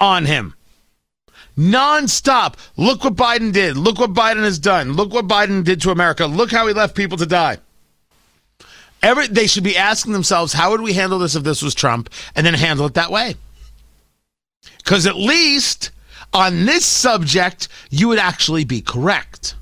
on 0.00 0.26
him? 0.26 0.54
Non-stop. 1.56 2.56
Look 2.76 3.04
what 3.04 3.14
Biden 3.14 3.52
did. 3.52 3.76
Look 3.76 3.98
what 3.98 4.12
Biden 4.12 4.42
has 4.42 4.58
done. 4.58 4.92
Look 4.92 5.12
what 5.12 5.28
Biden 5.28 5.64
did 5.64 5.80
to 5.82 5.90
America. 5.90 6.26
Look 6.26 6.50
how 6.50 6.66
he 6.66 6.72
left 6.72 6.96
people 6.96 7.16
to 7.18 7.26
die. 7.26 7.58
Every, 9.02 9.26
they 9.26 9.46
should 9.46 9.64
be 9.64 9.76
asking 9.76 10.12
themselves, 10.12 10.54
how 10.54 10.70
would 10.70 10.80
we 10.80 10.94
handle 10.94 11.18
this 11.18 11.36
if 11.36 11.44
this 11.44 11.62
was 11.62 11.74
Trump? 11.74 12.10
And 12.34 12.46
then 12.46 12.54
handle 12.54 12.86
it 12.86 12.94
that 12.94 13.10
way. 13.10 13.36
Because 14.78 15.06
at 15.06 15.16
least 15.16 15.90
on 16.32 16.64
this 16.64 16.84
subject, 16.84 17.68
you 17.90 18.08
would 18.08 18.18
actually 18.18 18.64
be 18.64 18.80
correct. 18.80 19.54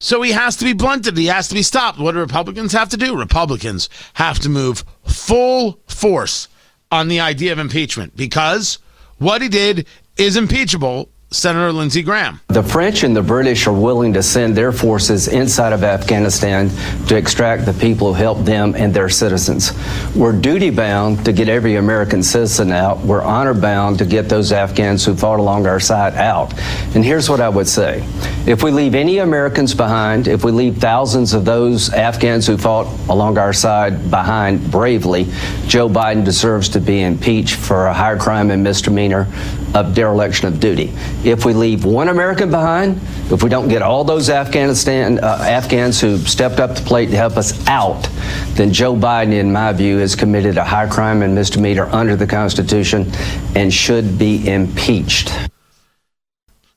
So 0.00 0.22
he 0.22 0.32
has 0.32 0.56
to 0.56 0.64
be 0.64 0.72
blunted. 0.72 1.16
He 1.16 1.26
has 1.26 1.48
to 1.48 1.54
be 1.54 1.62
stopped. 1.62 1.98
What 1.98 2.12
do 2.12 2.20
Republicans 2.20 2.72
have 2.72 2.88
to 2.90 2.96
do? 2.96 3.16
Republicans 3.16 3.88
have 4.14 4.38
to 4.40 4.48
move 4.48 4.84
full 5.04 5.80
force 5.86 6.48
on 6.90 7.08
the 7.08 7.20
idea 7.20 7.52
of 7.52 7.58
impeachment 7.58 8.16
because 8.16 8.78
what 9.18 9.42
he 9.42 9.48
did 9.48 9.86
is 10.16 10.36
impeachable 10.36 11.10
Senator 11.30 11.70
Lindsey 11.74 12.02
Graham. 12.02 12.40
The 12.48 12.62
French 12.62 13.02
and 13.02 13.14
the 13.14 13.22
British 13.22 13.66
are 13.66 13.72
willing 13.72 14.14
to 14.14 14.22
send 14.22 14.56
their 14.56 14.72
forces 14.72 15.28
inside 15.28 15.74
of 15.74 15.84
Afghanistan 15.84 16.70
to 17.06 17.18
extract 17.18 17.66
the 17.66 17.74
people 17.74 18.14
who 18.14 18.22
helped 18.22 18.46
them 18.46 18.74
and 18.74 18.94
their 18.94 19.10
citizens. 19.10 19.72
We're 20.16 20.32
duty 20.32 20.70
bound 20.70 21.26
to 21.26 21.34
get 21.34 21.50
every 21.50 21.76
American 21.76 22.22
citizen 22.22 22.72
out. 22.72 23.00
We're 23.00 23.20
honor 23.20 23.52
bound 23.52 23.98
to 23.98 24.06
get 24.06 24.30
those 24.30 24.52
Afghans 24.52 25.04
who 25.04 25.14
fought 25.14 25.38
along 25.38 25.66
our 25.66 25.80
side 25.80 26.14
out. 26.14 26.58
And 26.94 27.04
here's 27.04 27.28
what 27.28 27.42
I 27.42 27.50
would 27.50 27.68
say 27.68 28.06
if 28.46 28.62
we 28.62 28.70
leave 28.70 28.94
any 28.94 29.18
Americans 29.18 29.74
behind, 29.74 30.28
if 30.28 30.44
we 30.44 30.50
leave 30.50 30.78
thousands 30.78 31.34
of 31.34 31.44
those 31.44 31.92
Afghans 31.92 32.46
who 32.46 32.56
fought 32.56 32.86
along 33.10 33.36
our 33.36 33.52
side 33.52 34.10
behind 34.10 34.70
bravely, 34.70 35.24
Joe 35.66 35.90
Biden 35.90 36.24
deserves 36.24 36.70
to 36.70 36.80
be 36.80 37.02
impeached 37.02 37.56
for 37.56 37.88
a 37.88 37.92
higher 37.92 38.16
crime 38.16 38.50
and 38.50 38.64
misdemeanor 38.64 39.26
of 39.74 39.94
dereliction 39.94 40.48
of 40.48 40.60
duty. 40.60 40.92
If 41.24 41.44
we 41.44 41.52
leave 41.52 41.84
one 41.84 42.08
American 42.08 42.50
behind, 42.50 43.00
if 43.30 43.42
we 43.42 43.50
don't 43.50 43.68
get 43.68 43.82
all 43.82 44.04
those 44.04 44.30
Afghanistan 44.30 45.18
uh, 45.18 45.38
Afghans 45.42 46.00
who 46.00 46.18
stepped 46.18 46.60
up 46.60 46.74
the 46.74 46.82
plate 46.82 47.10
to 47.10 47.16
help 47.16 47.36
us 47.36 47.66
out, 47.66 48.08
then 48.54 48.72
Joe 48.72 48.94
Biden, 48.94 49.32
in 49.32 49.52
my 49.52 49.72
view, 49.72 49.98
has 49.98 50.14
committed 50.14 50.56
a 50.56 50.64
high 50.64 50.88
crime 50.88 51.22
and 51.22 51.34
misdemeanor 51.34 51.86
under 51.86 52.16
the 52.16 52.26
Constitution 52.26 53.10
and 53.54 53.72
should 53.72 54.18
be 54.18 54.48
impeached. 54.48 55.32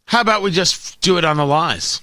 How 0.05 0.21
about 0.21 0.41
we 0.41 0.51
just 0.51 0.99
do 0.99 1.17
it 1.17 1.23
on 1.23 1.37
the 1.37 1.45
lies? 1.45 2.01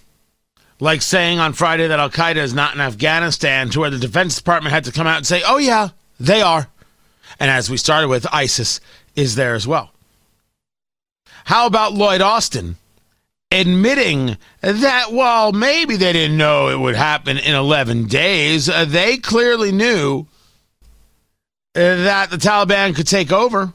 Like 0.80 1.02
saying 1.02 1.40
on 1.40 1.52
Friday 1.52 1.88
that 1.88 1.98
Al 1.98 2.08
Qaeda 2.08 2.36
is 2.36 2.54
not 2.54 2.74
in 2.74 2.80
Afghanistan, 2.80 3.68
to 3.70 3.80
where 3.80 3.90
the 3.90 3.98
Defense 3.98 4.36
Department 4.36 4.72
had 4.72 4.84
to 4.84 4.92
come 4.92 5.06
out 5.06 5.18
and 5.18 5.26
say, 5.26 5.42
oh, 5.46 5.58
yeah, 5.58 5.88
they 6.18 6.40
are. 6.40 6.68
And 7.38 7.50
as 7.50 7.68
we 7.68 7.76
started 7.76 8.08
with, 8.08 8.26
ISIS 8.32 8.80
is 9.14 9.34
there 9.34 9.54
as 9.54 9.66
well. 9.66 9.90
How 11.48 11.64
about 11.64 11.94
Lloyd 11.94 12.20
Austin 12.20 12.76
admitting 13.50 14.36
that, 14.60 15.12
while 15.12 15.50
maybe 15.50 15.96
they 15.96 16.12
didn't 16.12 16.36
know 16.36 16.68
it 16.68 16.78
would 16.78 16.94
happen 16.94 17.38
in 17.38 17.54
11 17.54 18.04
days? 18.04 18.68
Uh, 18.68 18.84
they 18.84 19.16
clearly 19.16 19.72
knew 19.72 20.26
that 21.72 22.28
the 22.28 22.36
Taliban 22.36 22.94
could 22.94 23.06
take 23.06 23.32
over. 23.32 23.72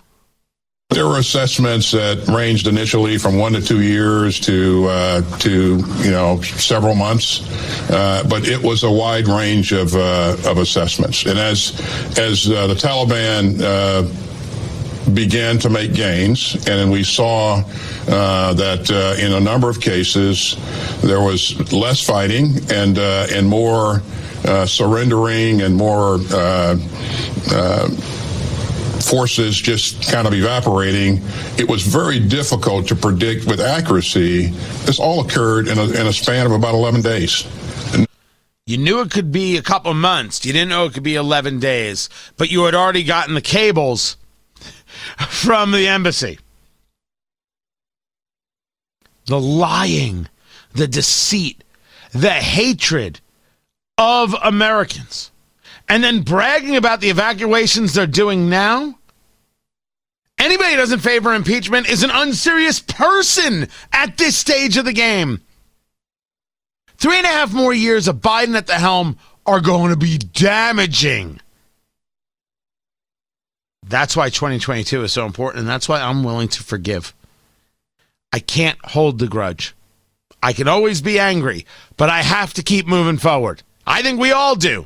There 0.91 1.07
were 1.07 1.17
assessments 1.17 1.89
that 1.93 2.27
ranged 2.27 2.67
initially 2.67 3.17
from 3.17 3.39
one 3.39 3.53
to 3.53 3.61
two 3.61 3.81
years 3.81 4.39
to 4.41 4.85
uh, 4.89 5.39
to 5.39 5.77
you 6.03 6.11
know 6.11 6.39
several 6.41 6.93
months, 6.93 7.41
uh, 7.89 8.23
but 8.29 8.47
it 8.47 8.61
was 8.61 8.83
a 8.83 8.91
wide 8.91 9.27
range 9.27 9.71
of 9.71 9.95
uh, 9.95 10.37
of 10.45 10.59
assessments. 10.59 11.25
And 11.25 11.39
as 11.39 11.71
as 12.19 12.47
uh, 12.51 12.67
the 12.67 12.75
Taliban 12.75 13.59
uh, 13.59 14.07
began 15.13 15.57
to 15.59 15.69
make 15.69 15.93
gains, 15.93 16.67
and 16.67 16.91
we 16.91 17.03
saw 17.03 17.63
uh, 18.07 18.53
that 18.53 18.89
uh, 18.89 19.21
in 19.21 19.33
a 19.33 19.39
number 19.39 19.69
of 19.69 19.81
cases 19.81 20.55
there 21.01 21.21
was 21.21 21.71
less 21.73 22.05
fighting 22.05 22.55
and 22.71 22.97
uh, 22.97 23.27
and 23.31 23.47
more 23.47 24.01
uh, 24.45 24.65
surrendering 24.65 25.61
and 25.61 25.75
more 25.75 26.19
uh, 26.31 26.77
uh, 27.51 27.89
forces 29.01 29.57
just 29.57 30.09
kind 30.11 30.27
of 30.27 30.33
evaporating. 30.33 31.21
It 31.57 31.67
was 31.67 31.83
very 31.83 32.19
difficult 32.19 32.87
to 32.87 32.95
predict 32.95 33.45
with 33.45 33.59
accuracy. 33.59 34.47
This 34.85 34.99
all 34.99 35.25
occurred 35.25 35.67
in 35.67 35.77
a, 35.77 35.83
in 35.83 36.07
a 36.07 36.13
span 36.13 36.45
of 36.45 36.51
about 36.53 36.73
11 36.73 37.01
days. 37.01 37.45
You 38.65 38.77
knew 38.77 39.01
it 39.01 39.11
could 39.11 39.31
be 39.31 39.57
a 39.57 39.61
couple 39.61 39.93
months. 39.93 40.45
You 40.45 40.53
didn't 40.53 40.69
know 40.69 40.85
it 40.85 40.93
could 40.93 41.03
be 41.03 41.15
11 41.15 41.59
days, 41.59 42.09
but 42.37 42.49
you 42.49 42.63
had 42.63 42.73
already 42.73 43.03
gotten 43.03 43.35
the 43.35 43.41
cables 43.41 44.15
from 45.29 45.71
the 45.71 45.87
embassy. 45.87 46.39
The 49.25 49.39
lying, 49.39 50.27
the 50.73 50.87
deceit, 50.87 51.63
the 52.11 52.31
hatred 52.31 53.21
of 53.97 54.35
Americans. 54.43 55.31
And 55.87 56.03
then 56.03 56.21
bragging 56.21 56.75
about 56.75 57.01
the 57.01 57.09
evacuations 57.09 57.93
they're 57.93 58.07
doing 58.07 58.49
now. 58.49 58.97
Anybody 60.39 60.71
who 60.71 60.77
doesn't 60.77 60.99
favor 60.99 61.33
impeachment 61.33 61.87
is 61.87 62.03
an 62.03 62.09
unserious 62.11 62.79
person 62.79 63.67
at 63.91 64.17
this 64.17 64.35
stage 64.35 64.77
of 64.77 64.85
the 64.85 64.93
game. 64.93 65.41
Three 66.97 67.17
and 67.17 67.25
a 67.25 67.29
half 67.29 67.53
more 67.53 67.73
years 67.73 68.07
of 68.07 68.17
Biden 68.17 68.55
at 68.55 68.67
the 68.67 68.75
helm 68.75 69.17
are 69.45 69.59
going 69.59 69.89
to 69.91 69.97
be 69.97 70.17
damaging. 70.17 71.39
That's 73.87 74.15
why 74.15 74.29
2022 74.29 75.03
is 75.03 75.13
so 75.13 75.25
important, 75.25 75.61
and 75.61 75.69
that's 75.69 75.89
why 75.89 76.01
I'm 76.01 76.23
willing 76.23 76.47
to 76.49 76.63
forgive. 76.63 77.13
I 78.31 78.39
can't 78.39 78.79
hold 78.83 79.19
the 79.19 79.27
grudge. 79.27 79.75
I 80.41 80.53
can 80.53 80.67
always 80.67 81.01
be 81.01 81.19
angry, 81.19 81.65
but 81.95 82.09
I 82.09 82.21
have 82.21 82.53
to 82.55 82.63
keep 82.63 82.87
moving 82.87 83.17
forward. 83.17 83.63
I 83.85 84.01
think 84.01 84.19
we 84.19 84.31
all 84.31 84.55
do. 84.55 84.85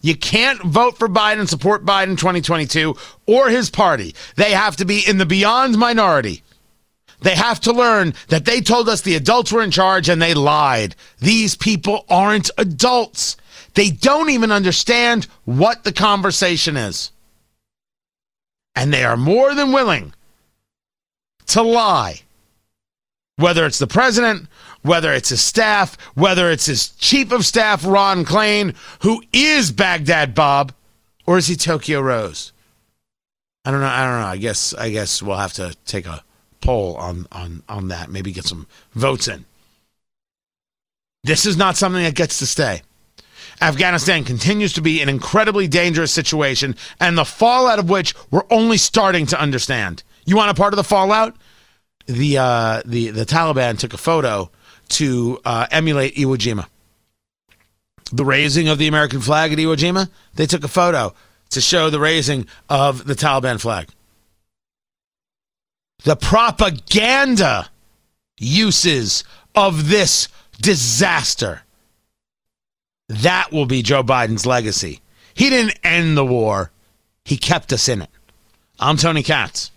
You 0.00 0.16
can't 0.16 0.62
vote 0.62 0.98
for 0.98 1.08
Biden, 1.08 1.48
support 1.48 1.84
Biden 1.84 2.16
2022 2.16 2.96
or 3.26 3.48
his 3.48 3.70
party. 3.70 4.14
They 4.36 4.52
have 4.52 4.76
to 4.76 4.84
be 4.84 5.02
in 5.06 5.18
the 5.18 5.26
beyond 5.26 5.78
minority. 5.78 6.42
They 7.20 7.34
have 7.34 7.60
to 7.60 7.72
learn 7.72 8.14
that 8.28 8.44
they 8.44 8.60
told 8.60 8.88
us 8.88 9.00
the 9.00 9.16
adults 9.16 9.50
were 9.50 9.62
in 9.62 9.70
charge 9.70 10.08
and 10.08 10.20
they 10.20 10.34
lied. 10.34 10.94
These 11.18 11.56
people 11.56 12.04
aren't 12.08 12.50
adults. 12.58 13.36
They 13.74 13.90
don't 13.90 14.30
even 14.30 14.52
understand 14.52 15.26
what 15.44 15.84
the 15.84 15.92
conversation 15.92 16.76
is. 16.76 17.10
And 18.76 18.92
they 18.92 19.04
are 19.04 19.16
more 19.16 19.54
than 19.54 19.72
willing 19.72 20.12
to 21.46 21.62
lie. 21.62 22.20
Whether 23.36 23.66
it's 23.66 23.78
the 23.78 23.86
president, 23.86 24.48
whether 24.82 25.12
it's 25.12 25.30
his 25.30 25.42
staff, 25.42 25.98
whether 26.14 26.50
it's 26.50 26.66
his 26.66 26.90
chief 26.90 27.32
of 27.32 27.44
staff, 27.44 27.84
Ron 27.84 28.24
Klain, 28.24 28.76
who 29.00 29.22
is 29.32 29.72
Baghdad 29.72 30.34
Bob, 30.34 30.72
or 31.26 31.36
is 31.36 31.48
he 31.48 31.56
Tokyo 31.56 32.00
Rose? 32.00 32.52
I 33.64 33.72
don't 33.72 33.80
know. 33.80 33.88
I 33.88 34.04
don't 34.04 34.20
know. 34.20 34.26
I 34.26 34.36
guess 34.36 34.72
I 34.74 34.90
guess 34.90 35.20
we'll 35.20 35.36
have 35.36 35.54
to 35.54 35.74
take 35.86 36.06
a 36.06 36.22
poll 36.60 36.94
on 36.96 37.26
on 37.32 37.62
on 37.68 37.88
that. 37.88 38.10
Maybe 38.10 38.30
get 38.30 38.44
some 38.44 38.66
votes 38.94 39.26
in. 39.26 39.44
This 41.24 41.44
is 41.44 41.56
not 41.56 41.76
something 41.76 42.04
that 42.04 42.14
gets 42.14 42.38
to 42.38 42.46
stay. 42.46 42.82
Afghanistan 43.60 44.24
continues 44.24 44.72
to 44.74 44.82
be 44.82 45.00
an 45.00 45.08
incredibly 45.08 45.66
dangerous 45.68 46.12
situation, 46.12 46.76
and 47.00 47.16
the 47.16 47.24
fallout 47.24 47.78
of 47.78 47.88
which 47.88 48.14
we're 48.30 48.44
only 48.50 48.76
starting 48.76 49.26
to 49.26 49.40
understand. 49.40 50.02
You 50.24 50.36
want 50.36 50.50
a 50.50 50.54
part 50.54 50.72
of 50.72 50.76
the 50.76 50.84
fallout? 50.84 51.36
The 52.06 52.38
uh, 52.38 52.82
the 52.84 53.10
the 53.10 53.24
Taliban 53.24 53.78
took 53.78 53.94
a 53.94 53.98
photo 53.98 54.50
to 54.90 55.40
uh, 55.44 55.66
emulate 55.70 56.14
Iwo 56.16 56.36
Jima. 56.36 56.66
The 58.12 58.24
raising 58.24 58.68
of 58.68 58.78
the 58.78 58.86
American 58.86 59.20
flag 59.20 59.52
at 59.52 59.58
Iwo 59.58 59.76
Jima, 59.76 60.08
they 60.34 60.46
took 60.46 60.62
a 60.62 60.68
photo 60.68 61.14
to 61.50 61.60
show 61.60 61.90
the 61.90 61.98
raising 61.98 62.46
of 62.68 63.06
the 63.06 63.14
Taliban 63.14 63.60
flag. 63.60 63.88
The 66.04 66.16
propaganda 66.16 67.68
uses 68.38 69.24
of 69.54 69.88
this 69.88 70.28
disaster. 70.60 71.62
That 73.08 73.52
will 73.52 73.66
be 73.66 73.82
Joe 73.82 74.02
Biden's 74.02 74.46
legacy. 74.46 75.00
He 75.34 75.50
didn't 75.50 75.78
end 75.84 76.16
the 76.16 76.26
war, 76.26 76.70
he 77.24 77.36
kept 77.36 77.72
us 77.72 77.88
in 77.88 78.02
it. 78.02 78.10
I'm 78.80 78.96
Tony 78.96 79.22
Katz. 79.22 79.70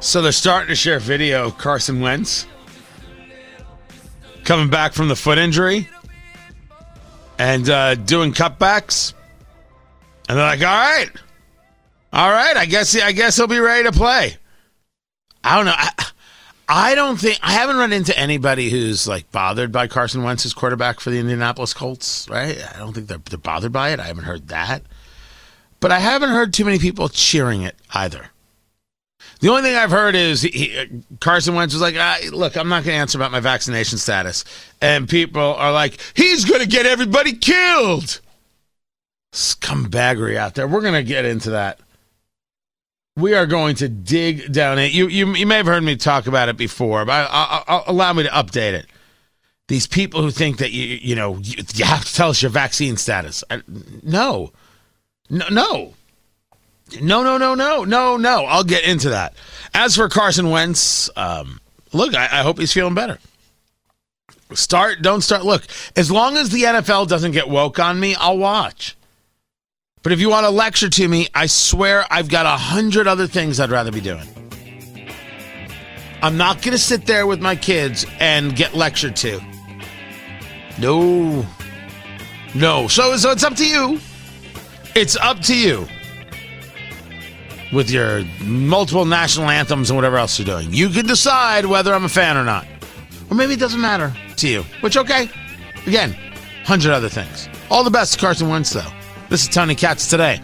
So 0.00 0.22
they're 0.22 0.30
starting 0.30 0.68
to 0.68 0.76
share 0.76 1.00
video 1.00 1.46
of 1.46 1.58
Carson 1.58 2.00
Wentz 2.00 2.46
coming 4.46 4.70
back 4.70 4.94
from 4.94 5.08
the 5.08 5.16
foot 5.16 5.36
injury 5.38 5.88
and 7.38 7.68
uh, 7.68 7.94
doing 7.96 8.32
cutbacks. 8.32 9.12
And 10.28 10.38
they're 10.38 10.46
like, 10.46 10.60
all 10.60 10.66
right, 10.66 11.10
all 12.12 12.30
right, 12.30 12.56
I 12.56 12.64
guess 12.64 12.96
I 12.96 13.12
guess 13.12 13.36
he'll 13.36 13.46
be 13.46 13.58
ready 13.58 13.84
to 13.84 13.92
play. 13.92 14.36
I 15.44 15.56
don't 15.56 15.66
know. 15.66 15.74
I, 15.76 16.06
I 16.68 16.94
don't 16.96 17.16
think 17.16 17.38
I 17.42 17.52
haven't 17.52 17.76
run 17.76 17.92
into 17.92 18.18
anybody 18.18 18.70
who's 18.70 19.06
like 19.06 19.30
bothered 19.30 19.70
by 19.70 19.86
Carson 19.86 20.24
Wentz's 20.24 20.54
quarterback 20.54 20.98
for 20.98 21.10
the 21.10 21.18
Indianapolis 21.18 21.74
Colts, 21.74 22.28
right? 22.28 22.58
I 22.74 22.78
don't 22.78 22.92
think 22.92 23.06
they're, 23.06 23.18
they're 23.18 23.38
bothered 23.38 23.72
by 23.72 23.90
it. 23.90 24.00
I 24.00 24.04
haven't 24.04 24.24
heard 24.24 24.48
that. 24.48 24.82
But 25.78 25.92
I 25.92 26.00
haven't 26.00 26.30
heard 26.30 26.52
too 26.52 26.64
many 26.64 26.78
people 26.78 27.08
cheering 27.08 27.62
it 27.62 27.76
either. 27.94 28.30
The 29.46 29.52
only 29.52 29.62
thing 29.62 29.76
I've 29.76 29.92
heard 29.92 30.16
is 30.16 30.42
he, 30.42 30.76
Carson 31.20 31.54
Wentz 31.54 31.72
was 31.72 31.80
like, 31.80 31.94
"Look, 32.32 32.56
I'm 32.56 32.68
not 32.68 32.82
going 32.82 32.96
to 32.96 33.00
answer 33.00 33.16
about 33.16 33.30
my 33.30 33.38
vaccination 33.38 33.96
status," 33.96 34.44
and 34.80 35.08
people 35.08 35.40
are 35.40 35.70
like, 35.70 36.00
"He's 36.14 36.44
going 36.44 36.62
to 36.62 36.66
get 36.66 36.84
everybody 36.84 37.32
killed." 37.32 38.20
Scumbaggery 39.32 40.34
out 40.36 40.56
there. 40.56 40.66
We're 40.66 40.80
going 40.80 40.94
to 40.94 41.04
get 41.04 41.24
into 41.24 41.50
that. 41.50 41.78
We 43.14 43.34
are 43.34 43.46
going 43.46 43.76
to 43.76 43.88
dig 43.88 44.52
down 44.52 44.80
it. 44.80 44.90
You, 44.90 45.06
you, 45.06 45.32
you 45.36 45.46
may 45.46 45.58
have 45.58 45.66
heard 45.66 45.84
me 45.84 45.94
talk 45.94 46.26
about 46.26 46.48
it 46.48 46.56
before, 46.56 47.04
but 47.04 47.12
I, 47.12 47.62
I, 47.68 47.76
I, 47.76 47.82
allow 47.86 48.12
me 48.14 48.24
to 48.24 48.30
update 48.30 48.72
it. 48.72 48.86
These 49.68 49.86
people 49.86 50.22
who 50.22 50.32
think 50.32 50.58
that 50.58 50.72
you, 50.72 50.98
you 51.00 51.14
know, 51.14 51.36
you, 51.36 51.62
you 51.72 51.84
have 51.84 52.04
to 52.04 52.12
tell 52.12 52.30
us 52.30 52.42
your 52.42 52.50
vaccine 52.50 52.96
status. 52.96 53.44
I, 53.48 53.62
no, 54.02 54.50
no, 55.30 55.46
no. 55.50 55.94
No, 57.00 57.22
no, 57.22 57.36
no, 57.36 57.54
no, 57.54 57.84
no, 57.84 58.16
no. 58.16 58.44
I'll 58.44 58.64
get 58.64 58.84
into 58.84 59.10
that. 59.10 59.34
As 59.74 59.96
for 59.96 60.08
Carson 60.08 60.50
Wentz, 60.50 61.10
um, 61.16 61.60
look, 61.92 62.14
I, 62.14 62.24
I 62.24 62.42
hope 62.42 62.58
he's 62.58 62.72
feeling 62.72 62.94
better. 62.94 63.18
Start, 64.54 65.02
don't 65.02 65.22
start. 65.22 65.44
Look, 65.44 65.64
as 65.96 66.10
long 66.10 66.36
as 66.36 66.50
the 66.50 66.62
NFL 66.62 67.08
doesn't 67.08 67.32
get 67.32 67.48
woke 67.48 67.80
on 67.80 67.98
me, 67.98 68.14
I'll 68.14 68.38
watch. 68.38 68.96
But 70.02 70.12
if 70.12 70.20
you 70.20 70.30
want 70.30 70.44
to 70.44 70.50
lecture 70.50 70.88
to 70.88 71.08
me, 71.08 71.26
I 71.34 71.46
swear 71.46 72.04
I've 72.08 72.28
got 72.28 72.46
a 72.46 72.50
hundred 72.50 73.08
other 73.08 73.26
things 73.26 73.58
I'd 73.58 73.70
rather 73.70 73.90
be 73.90 74.00
doing. 74.00 74.28
I'm 76.22 76.36
not 76.36 76.62
going 76.62 76.72
to 76.72 76.78
sit 76.78 77.06
there 77.06 77.26
with 77.26 77.40
my 77.40 77.56
kids 77.56 78.06
and 78.20 78.54
get 78.54 78.74
lectured 78.74 79.16
to. 79.16 79.40
No. 80.78 81.44
No. 82.54 82.86
So, 82.86 83.16
so 83.16 83.32
it's 83.32 83.42
up 83.42 83.56
to 83.56 83.66
you. 83.66 83.98
It's 84.94 85.16
up 85.16 85.40
to 85.40 85.56
you 85.56 85.88
with 87.76 87.90
your 87.90 88.24
multiple 88.42 89.04
national 89.04 89.50
anthems 89.50 89.90
and 89.90 89.96
whatever 89.96 90.16
else 90.16 90.38
you're 90.38 90.46
doing. 90.46 90.72
You 90.72 90.88
can 90.88 91.06
decide 91.06 91.66
whether 91.66 91.92
I'm 91.92 92.06
a 92.06 92.08
fan 92.08 92.38
or 92.38 92.42
not. 92.42 92.66
Or 93.30 93.36
maybe 93.36 93.52
it 93.52 93.60
doesn't 93.60 93.82
matter 93.82 94.14
to 94.36 94.48
you, 94.48 94.62
which, 94.80 94.96
okay. 94.96 95.28
Again, 95.86 96.12
100 96.12 96.90
other 96.90 97.10
things. 97.10 97.50
All 97.70 97.84
the 97.84 97.90
best, 97.90 98.18
Carson 98.18 98.48
Wentz, 98.48 98.70
though. 98.70 98.90
This 99.28 99.42
is 99.42 99.48
Tony 99.48 99.74
Katz 99.74 100.08
today. 100.08 100.40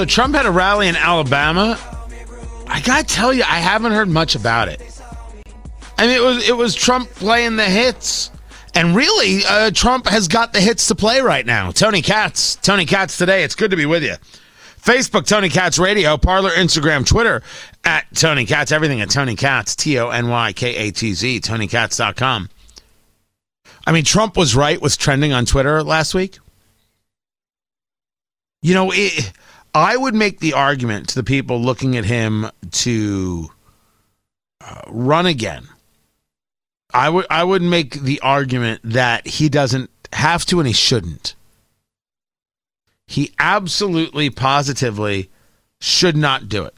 So 0.00 0.06
Trump 0.06 0.34
had 0.34 0.46
a 0.46 0.50
rally 0.50 0.88
in 0.88 0.96
Alabama. 0.96 1.78
I 2.66 2.80
gotta 2.80 3.04
tell 3.04 3.34
you, 3.34 3.42
I 3.42 3.58
haven't 3.58 3.92
heard 3.92 4.08
much 4.08 4.34
about 4.34 4.68
it. 4.68 4.80
I 5.98 6.06
mean, 6.06 6.16
it 6.16 6.22
was 6.22 6.48
it 6.48 6.56
was 6.56 6.74
Trump 6.74 7.10
playing 7.10 7.56
the 7.56 7.66
hits, 7.66 8.30
and 8.74 8.96
really, 8.96 9.42
uh, 9.46 9.70
Trump 9.72 10.06
has 10.06 10.26
got 10.26 10.54
the 10.54 10.60
hits 10.62 10.88
to 10.88 10.94
play 10.94 11.20
right 11.20 11.44
now. 11.44 11.70
Tony 11.70 12.00
Katz, 12.00 12.56
Tony 12.56 12.86
Katz 12.86 13.18
today. 13.18 13.44
It's 13.44 13.54
good 13.54 13.72
to 13.72 13.76
be 13.76 13.84
with 13.84 14.02
you. 14.02 14.14
Facebook, 14.80 15.26
Tony 15.26 15.50
Katz 15.50 15.78
Radio, 15.78 16.16
Parler, 16.16 16.48
Instagram, 16.52 17.06
Twitter 17.06 17.42
at 17.84 18.06
Tony 18.14 18.46
Katz. 18.46 18.72
Everything 18.72 19.02
at 19.02 19.10
Tony 19.10 19.36
Katz, 19.36 19.76
T 19.76 19.98
O 19.98 20.08
N 20.08 20.28
Y 20.28 20.54
K 20.54 20.76
A 20.76 20.92
T 20.92 21.12
Z, 21.12 21.40
TonyKatz.com. 21.40 22.48
I 23.86 23.92
mean, 23.92 24.04
Trump 24.04 24.38
was 24.38 24.56
right, 24.56 24.80
was 24.80 24.96
trending 24.96 25.34
on 25.34 25.44
Twitter 25.44 25.82
last 25.82 26.14
week. 26.14 26.38
You 28.62 28.72
know, 28.72 28.92
it, 28.94 29.30
I 29.74 29.96
would 29.96 30.14
make 30.14 30.40
the 30.40 30.54
argument 30.54 31.08
to 31.10 31.14
the 31.14 31.24
people 31.24 31.60
looking 31.60 31.96
at 31.96 32.04
him 32.04 32.50
to 32.70 33.50
uh, 34.60 34.82
run 34.88 35.26
again 35.26 35.68
I 36.92 37.08
would 37.08 37.26
I 37.30 37.44
would 37.44 37.62
make 37.62 37.94
the 37.94 38.20
argument 38.20 38.80
that 38.84 39.26
he 39.26 39.48
doesn't 39.48 39.90
have 40.12 40.44
to 40.46 40.58
and 40.58 40.66
he 40.66 40.72
shouldn't. 40.72 41.34
He 43.06 43.32
absolutely 43.38 44.30
positively 44.30 45.30
should 45.80 46.16
not 46.16 46.48
do 46.48 46.64
it. 46.64 46.74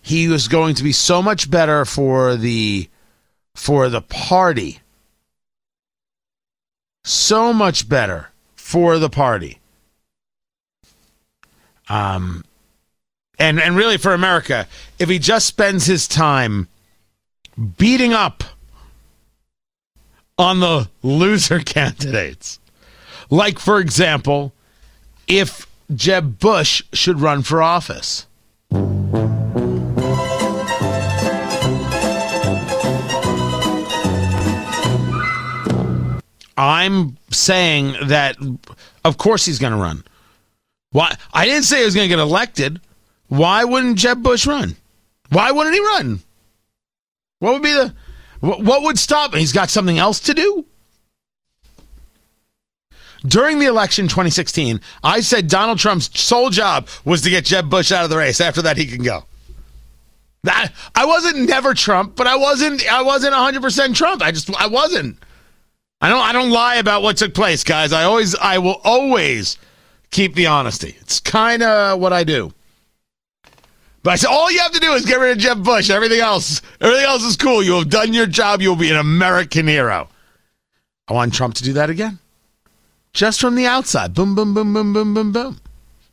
He 0.00 0.28
was 0.28 0.48
going 0.48 0.74
to 0.76 0.82
be 0.82 0.92
so 0.92 1.22
much 1.22 1.50
better 1.50 1.84
for 1.84 2.36
the 2.36 2.88
for 3.54 3.88
the 3.88 4.02
party. 4.02 4.80
So 7.04 7.52
much 7.52 7.88
better 7.88 8.30
for 8.54 8.98
the 8.98 9.10
party. 9.10 9.58
Um 11.92 12.44
and 13.38 13.60
and 13.60 13.76
really 13.76 13.98
for 13.98 14.14
America 14.14 14.66
if 14.98 15.08
he 15.08 15.18
just 15.18 15.46
spends 15.46 15.86
his 15.86 16.08
time 16.08 16.68
beating 17.76 18.12
up 18.12 18.44
on 20.38 20.60
the 20.60 20.88
loser 21.02 21.58
candidates. 21.64 22.58
Like, 23.30 23.58
for 23.58 23.78
example, 23.78 24.52
if 25.26 25.66
Jeb 25.94 26.38
Bush 26.38 26.82
should 26.92 27.20
run 27.20 27.42
for 27.42 27.62
office. 27.62 28.26
I'm 36.56 37.16
saying 37.30 37.96
that, 38.04 38.36
of 39.04 39.18
course, 39.18 39.46
he's 39.46 39.58
going 39.58 39.72
to 39.72 39.78
run. 39.78 40.04
Why? 40.92 41.16
I 41.32 41.46
didn't 41.46 41.64
say 41.64 41.80
he 41.80 41.84
was 41.84 41.94
going 41.94 42.08
to 42.08 42.14
get 42.14 42.22
elected. 42.22 42.80
Why 43.28 43.64
wouldn't 43.64 43.98
Jeb 43.98 44.22
Bush 44.22 44.46
run? 44.46 44.76
Why 45.30 45.50
wouldn't 45.50 45.74
he 45.74 45.80
run? 45.80 46.20
What 47.38 47.54
would 47.54 47.62
be 47.62 47.72
the 47.72 47.94
what 48.40 48.82
would 48.82 48.98
stop 48.98 49.32
him? 49.32 49.40
He's 49.40 49.52
got 49.52 49.70
something 49.70 49.98
else 49.98 50.18
to 50.20 50.34
do. 50.34 50.66
During 53.24 53.60
the 53.60 53.66
election 53.66 54.08
2016, 54.08 54.80
I 55.04 55.20
said 55.20 55.46
Donald 55.46 55.78
Trump's 55.78 56.10
sole 56.20 56.50
job 56.50 56.88
was 57.04 57.22
to 57.22 57.30
get 57.30 57.44
Jeb 57.44 57.70
Bush 57.70 57.92
out 57.92 58.02
of 58.02 58.10
the 58.10 58.16
race. 58.16 58.40
After 58.40 58.62
that, 58.62 58.76
he 58.76 58.84
can 58.84 59.02
go. 59.02 59.24
That 60.42 60.72
I 60.96 61.06
wasn't 61.06 61.48
never 61.48 61.72
Trump, 61.72 62.16
but 62.16 62.26
I 62.26 62.34
wasn't 62.34 62.84
I 62.92 63.02
wasn't 63.02 63.34
100% 63.34 63.94
Trump. 63.94 64.22
I 64.22 64.32
just 64.32 64.52
I 64.56 64.66
wasn't. 64.66 65.18
I 66.00 66.08
don't 66.08 66.20
I 66.20 66.32
don't 66.32 66.50
lie 66.50 66.76
about 66.76 67.02
what 67.02 67.16
took 67.16 67.32
place, 67.32 67.62
guys. 67.62 67.92
I 67.92 68.02
always 68.04 68.34
I 68.34 68.58
will 68.58 68.80
always 68.82 69.56
keep 70.12 70.36
the 70.36 70.46
honesty. 70.46 70.96
It's 71.00 71.18
kind 71.18 71.62
of 71.62 71.98
what 71.98 72.12
I 72.12 72.22
do. 72.22 72.52
But 74.04 74.12
I 74.12 74.16
said, 74.16 74.30
all 74.30 74.50
you 74.50 74.60
have 74.60 74.72
to 74.72 74.80
do 74.80 74.92
is 74.92 75.04
get 75.04 75.18
rid 75.18 75.32
of 75.32 75.38
Jeb 75.38 75.64
Bush. 75.64 75.90
Everything 75.90 76.20
else, 76.20 76.62
everything 76.80 77.04
else 77.04 77.22
is 77.22 77.36
cool. 77.36 77.62
You 77.62 77.74
have 77.78 77.88
done 77.88 78.12
your 78.12 78.26
job. 78.26 78.60
You'll 78.60 78.76
be 78.76 78.90
an 78.90 78.96
American 78.96 79.66
hero. 79.66 80.08
I 81.08 81.12
want 81.12 81.34
Trump 81.34 81.54
to 81.54 81.64
do 81.64 81.72
that 81.74 81.90
again. 81.90 82.18
Just 83.12 83.40
from 83.40 83.54
the 83.54 83.66
outside. 83.66 84.14
Boom, 84.14 84.34
boom, 84.34 84.54
boom, 84.54 84.72
boom, 84.72 84.92
boom, 84.92 85.14
boom, 85.14 85.32
boom. 85.32 85.60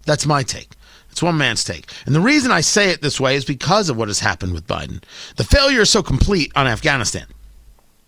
That's 0.06 0.26
my 0.26 0.44
take. 0.44 0.70
It's 1.12 1.24
one 1.24 1.38
man's 1.38 1.64
take. 1.64 1.92
And 2.06 2.14
the 2.14 2.20
reason 2.20 2.52
I 2.52 2.62
say 2.62 2.90
it 2.92 3.02
this 3.02 3.20
way 3.20 3.36
is 3.36 3.46
because 3.46 3.90
of 3.90 3.98
what 3.98 4.08
has 4.08 4.20
happened 4.20 4.54
with 4.54 4.68
Biden. 4.68 5.04
The 5.38 5.44
failure 5.44 5.82
is 5.82 5.90
so 5.90 6.04
complete 6.04 6.52
on 6.56 6.68
Afghanistan. 6.68 7.26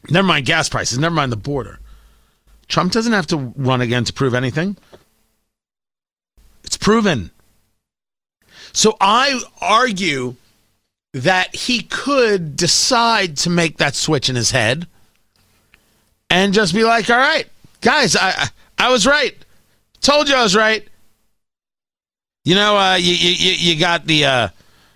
Never 0.10 0.27
mind 0.27 0.45
gas 0.45 0.69
prices, 0.69 0.99
never 0.99 1.15
mind 1.15 1.32
the 1.32 1.38
border. 1.38 1.80
Trump 2.67 2.91
doesn't 2.91 3.13
have 3.13 3.27
to 3.27 3.54
run 3.56 3.82
again 3.82 4.04
to 4.06 4.13
prove 4.13 4.34
anything. 4.34 4.77
It's 6.71 6.77
proven. 6.77 7.31
So 8.71 8.95
I 9.01 9.41
argue 9.60 10.36
that 11.12 11.53
he 11.53 11.81
could 11.81 12.55
decide 12.55 13.36
to 13.39 13.49
make 13.49 13.75
that 13.79 13.93
switch 13.93 14.29
in 14.29 14.38
his 14.38 14.51
head 14.51 14.88
and 16.29 16.53
just 16.53 16.73
be 16.73 16.86
like, 16.86 17.10
all 17.10 17.17
right, 17.17 17.45
guys, 17.81 18.15
I 18.15 18.47
I 18.77 18.89
was 18.89 19.05
right. 19.05 19.36
Told 19.99 20.29
you 20.29 20.36
I 20.36 20.43
was 20.43 20.55
right. 20.55 20.88
You 22.45 22.55
know, 22.55 22.77
uh, 22.77 22.95
you, 22.95 23.15
you 23.15 23.73
you 23.73 23.77
got 23.77 24.05
the 24.05 24.23
uh, 24.23 24.47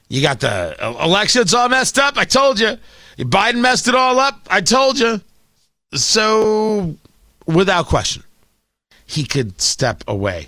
you 0.07 0.21
got 0.21 0.39
the 0.39 0.77
elections 1.03 1.53
all 1.53 1.67
messed 1.67 1.99
up. 1.99 2.17
I 2.17 2.23
told 2.23 2.57
you. 2.57 2.77
Biden 3.17 3.59
messed 3.59 3.89
it 3.89 3.95
all 3.95 4.17
up. 4.17 4.47
I 4.49 4.61
told 4.61 4.97
you. 4.97 5.19
So, 5.93 6.95
without 7.45 7.87
question, 7.87 8.23
he 9.05 9.25
could 9.25 9.59
step 9.59 10.01
away 10.07 10.47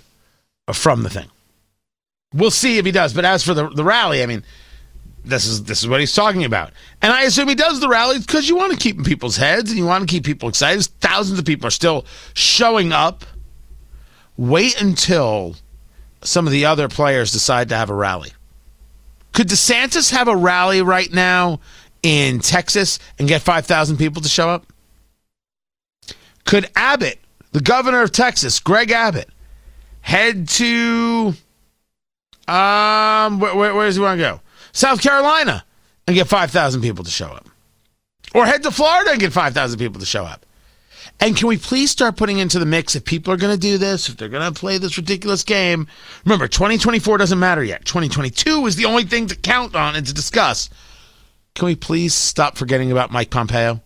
Uh, 0.68 0.72
from 0.72 1.02
the 1.02 1.10
thing. 1.10 1.28
We'll 2.34 2.50
see 2.50 2.76
if 2.76 2.84
he 2.84 2.92
does. 2.92 3.14
But 3.14 3.24
as 3.24 3.42
for 3.42 3.54
the 3.54 3.68
the 3.70 3.82
rally, 3.82 4.22
I 4.22 4.26
mean, 4.26 4.44
this 5.24 5.46
is 5.46 5.64
this 5.64 5.82
is 5.82 5.88
what 5.88 6.00
he's 6.00 6.14
talking 6.14 6.44
about. 6.44 6.72
And 7.00 7.10
I 7.12 7.22
assume 7.22 7.48
he 7.48 7.54
does 7.54 7.80
the 7.80 7.88
rally 7.88 8.18
because 8.18 8.48
you 8.48 8.56
want 8.56 8.72
to 8.72 8.78
keep 8.78 8.98
in 8.98 9.04
people's 9.04 9.36
heads 9.36 9.70
and 9.70 9.78
you 9.78 9.86
want 9.86 10.06
to 10.06 10.12
keep 10.12 10.24
people 10.24 10.48
excited. 10.48 10.84
Thousands 11.00 11.38
of 11.38 11.46
people 11.46 11.66
are 11.66 11.72
still 11.72 12.04
showing 12.34 12.92
up. 12.92 13.24
Wait 14.36 14.80
until 14.80 15.56
some 16.22 16.46
of 16.46 16.52
the 16.52 16.66
other 16.66 16.88
players 16.88 17.32
decide 17.32 17.70
to 17.70 17.76
have 17.76 17.90
a 17.90 17.94
rally. 17.94 18.32
Could 19.32 19.48
DeSantis 19.48 20.12
have 20.12 20.28
a 20.28 20.36
rally 20.36 20.82
right 20.82 21.12
now 21.12 21.60
in 22.02 22.40
Texas 22.40 22.98
and 23.18 23.26
get 23.26 23.42
5,000 23.42 23.96
people 23.96 24.22
to 24.22 24.28
show 24.28 24.48
up? 24.48 24.66
Could 26.44 26.70
Abbott, 26.76 27.18
the 27.52 27.60
governor 27.60 28.02
of 28.02 28.12
Texas, 28.12 28.60
Greg 28.60 28.90
Abbott, 28.90 29.28
head 30.00 30.48
to 30.48 31.34
um, 32.48 33.40
where, 33.40 33.54
where, 33.54 33.74
where 33.74 33.86
does 33.86 33.96
he 33.96 34.02
want 34.02 34.18
to 34.18 34.24
go? 34.24 34.40
South 34.72 35.02
Carolina 35.02 35.64
and 36.06 36.14
get 36.14 36.26
5,000 36.26 36.80
people 36.80 37.04
to 37.04 37.10
show 37.10 37.26
up. 37.26 37.46
Or 38.34 38.46
head 38.46 38.62
to 38.62 38.70
Florida 38.70 39.10
and 39.10 39.20
get 39.20 39.32
5,000 39.32 39.78
people 39.78 40.00
to 40.00 40.06
show 40.06 40.24
up. 40.24 40.46
And 41.20 41.36
can 41.36 41.48
we 41.48 41.56
please 41.56 41.90
start 41.90 42.16
putting 42.16 42.38
into 42.38 42.58
the 42.58 42.66
mix 42.66 42.94
if 42.94 43.04
people 43.04 43.32
are 43.32 43.36
going 43.36 43.54
to 43.54 43.60
do 43.60 43.76
this, 43.76 44.08
if 44.08 44.16
they're 44.16 44.28
going 44.28 44.52
to 44.52 44.58
play 44.58 44.78
this 44.78 44.96
ridiculous 44.96 45.42
game? 45.42 45.88
Remember, 46.24 46.46
2024 46.46 47.18
doesn't 47.18 47.38
matter 47.38 47.64
yet. 47.64 47.84
2022 47.84 48.66
is 48.66 48.76
the 48.76 48.84
only 48.84 49.04
thing 49.04 49.26
to 49.26 49.36
count 49.36 49.74
on 49.74 49.96
and 49.96 50.06
to 50.06 50.14
discuss. 50.14 50.70
Can 51.54 51.66
we 51.66 51.74
please 51.74 52.14
stop 52.14 52.56
forgetting 52.56 52.92
about 52.92 53.10
Mike 53.10 53.30
Pompeo? 53.30 53.82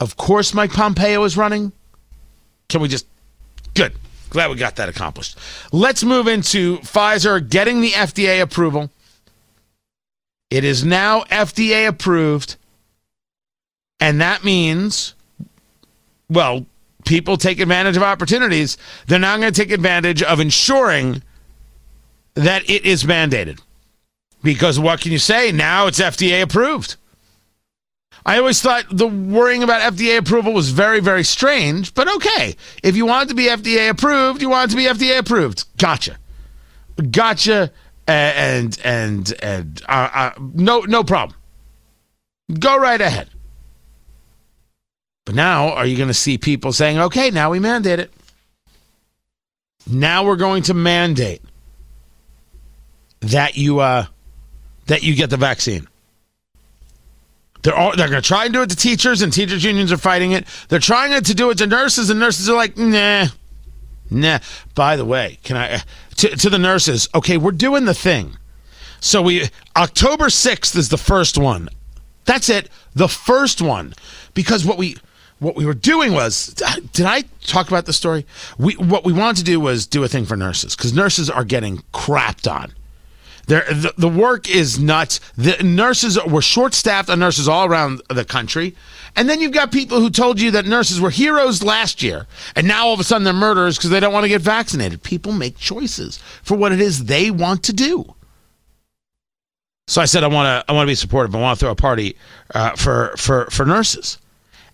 Of 0.00 0.16
course, 0.16 0.54
Mike 0.54 0.72
Pompeo 0.72 1.22
is 1.24 1.36
running. 1.36 1.72
Can 2.68 2.80
we 2.80 2.88
just. 2.88 3.06
Good. 3.74 3.94
Glad 4.30 4.50
we 4.50 4.56
got 4.56 4.76
that 4.76 4.88
accomplished. 4.88 5.38
Let's 5.72 6.02
move 6.02 6.26
into 6.26 6.78
Pfizer 6.78 7.46
getting 7.46 7.80
the 7.80 7.90
FDA 7.90 8.40
approval. 8.40 8.90
It 10.50 10.64
is 10.64 10.84
now 10.84 11.22
FDA 11.24 11.86
approved. 11.86 12.56
And 14.00 14.20
that 14.20 14.42
means, 14.42 15.14
well, 16.28 16.66
people 17.04 17.36
take 17.36 17.60
advantage 17.60 17.96
of 17.96 18.02
opportunities. 18.02 18.76
They're 19.06 19.18
now 19.18 19.36
going 19.36 19.52
to 19.52 19.60
take 19.60 19.70
advantage 19.70 20.22
of 20.22 20.40
ensuring 20.40 21.22
that 22.34 22.68
it 22.68 22.84
is 22.84 23.04
mandated. 23.04 23.60
Because 24.42 24.78
what 24.78 25.00
can 25.00 25.12
you 25.12 25.18
say? 25.18 25.52
Now 25.52 25.86
it's 25.86 26.00
FDA 26.00 26.42
approved. 26.42 26.96
I 28.24 28.38
always 28.38 28.62
thought 28.62 28.84
the 28.90 29.06
worrying 29.06 29.62
about 29.62 29.94
FDA 29.94 30.16
approval 30.16 30.52
was 30.52 30.70
very, 30.70 31.00
very 31.00 31.24
strange, 31.24 31.92
but 31.92 32.12
okay. 32.16 32.56
If 32.82 32.96
you 32.96 33.04
want 33.04 33.28
to 33.30 33.34
be 33.34 33.44
FDA 33.46 33.90
approved, 33.90 34.40
you 34.40 34.48
want 34.48 34.70
to 34.70 34.76
be 34.76 34.84
FDA 34.84 35.18
approved. 35.18 35.64
Gotcha. 35.76 36.18
Gotcha. 37.10 37.72
And, 38.06 38.78
and, 38.84 39.34
and, 39.42 39.82
uh, 39.88 40.08
uh, 40.12 40.30
no, 40.38 40.80
no 40.80 41.02
problem. 41.02 41.38
Go 42.58 42.78
right 42.78 43.00
ahead. 43.00 43.28
But 45.24 45.34
now, 45.34 45.70
are 45.70 45.86
you 45.86 45.96
going 45.96 46.08
to 46.08 46.14
see 46.14 46.38
people 46.38 46.72
saying, 46.72 46.98
okay, 46.98 47.30
now 47.30 47.50
we 47.50 47.58
mandate 47.58 48.00
it? 48.00 48.12
Now 49.88 50.24
we're 50.24 50.36
going 50.36 50.64
to 50.64 50.74
mandate 50.74 51.42
that 53.20 53.56
you, 53.56 53.80
uh, 53.80 54.06
that 54.86 55.02
you 55.02 55.14
get 55.14 55.30
the 55.30 55.36
vaccine. 55.36 55.88
They're 57.62 57.74
all, 57.74 57.96
they're 57.96 58.08
going 58.08 58.22
to 58.22 58.26
try 58.26 58.44
and 58.44 58.52
do 58.52 58.62
it 58.62 58.70
to 58.70 58.76
teachers, 58.76 59.22
and 59.22 59.32
teachers 59.32 59.62
unions 59.62 59.92
are 59.92 59.96
fighting 59.96 60.32
it. 60.32 60.46
They're 60.68 60.78
trying 60.78 61.20
to 61.22 61.34
do 61.34 61.50
it 61.50 61.58
to 61.58 61.66
nurses, 61.66 62.10
and 62.10 62.18
nurses 62.18 62.48
are 62.48 62.56
like, 62.56 62.76
nah, 62.76 63.26
nah. 64.10 64.40
By 64.74 64.96
the 64.96 65.04
way, 65.04 65.38
can 65.44 65.56
I 65.56 65.74
uh, 65.74 65.78
to, 66.16 66.28
to 66.36 66.50
the 66.50 66.58
nurses? 66.58 67.08
Okay, 67.14 67.36
we're 67.36 67.52
doing 67.52 67.84
the 67.84 67.94
thing. 67.94 68.36
So 69.00 69.22
we 69.22 69.48
October 69.76 70.30
sixth 70.30 70.76
is 70.76 70.88
the 70.88 70.98
first 70.98 71.38
one. 71.38 71.68
That's 72.24 72.48
it, 72.48 72.68
the 72.94 73.08
first 73.08 73.60
one, 73.60 73.94
because 74.34 74.64
what 74.64 74.78
we 74.78 74.96
what 75.38 75.56
we 75.56 75.66
were 75.66 75.74
doing 75.74 76.12
was 76.12 76.54
did 76.92 77.06
I 77.06 77.24
talk 77.42 77.68
about 77.68 77.86
the 77.86 77.92
story? 77.92 78.26
We 78.58 78.74
what 78.74 79.04
we 79.04 79.12
wanted 79.12 79.38
to 79.38 79.44
do 79.44 79.60
was 79.60 79.86
do 79.86 80.04
a 80.04 80.08
thing 80.08 80.24
for 80.24 80.36
nurses 80.36 80.76
because 80.76 80.92
nurses 80.92 81.28
are 81.28 81.44
getting 81.44 81.78
crapped 81.92 82.50
on 82.50 82.72
there, 83.52 83.64
the, 83.70 83.92
the 83.98 84.08
work 84.08 84.48
is 84.48 84.78
nuts. 84.78 85.20
The 85.36 85.62
nurses 85.62 86.18
were 86.24 86.40
short 86.40 86.72
staffed 86.72 87.10
on 87.10 87.18
nurses 87.18 87.48
all 87.48 87.66
around 87.66 88.00
the 88.08 88.24
country. 88.24 88.74
And 89.14 89.28
then 89.28 89.42
you've 89.42 89.52
got 89.52 89.70
people 89.70 90.00
who 90.00 90.08
told 90.08 90.40
you 90.40 90.52
that 90.52 90.64
nurses 90.64 91.02
were 91.02 91.10
heroes 91.10 91.62
last 91.62 92.02
year, 92.02 92.26
and 92.56 92.66
now 92.66 92.86
all 92.86 92.94
of 92.94 93.00
a 93.00 93.04
sudden 93.04 93.24
they're 93.24 93.34
murderers 93.34 93.76
because 93.76 93.90
they 93.90 94.00
don't 94.00 94.14
want 94.14 94.24
to 94.24 94.30
get 94.30 94.40
vaccinated. 94.40 95.02
People 95.02 95.32
make 95.32 95.58
choices 95.58 96.16
for 96.42 96.56
what 96.56 96.72
it 96.72 96.80
is 96.80 97.04
they 97.04 97.30
want 97.30 97.62
to 97.64 97.74
do. 97.74 98.14
So 99.86 100.00
I 100.00 100.06
said 100.06 100.24
I 100.24 100.28
want 100.28 100.46
to 100.46 100.72
I 100.72 100.74
want 100.74 100.86
to 100.86 100.90
be 100.90 100.94
supportive. 100.94 101.34
I 101.34 101.40
want 101.40 101.58
to 101.58 101.62
throw 101.62 101.72
a 101.72 101.76
party 101.76 102.16
uh, 102.54 102.74
for 102.76 103.14
for 103.18 103.50
for 103.50 103.66
nurses, 103.66 104.16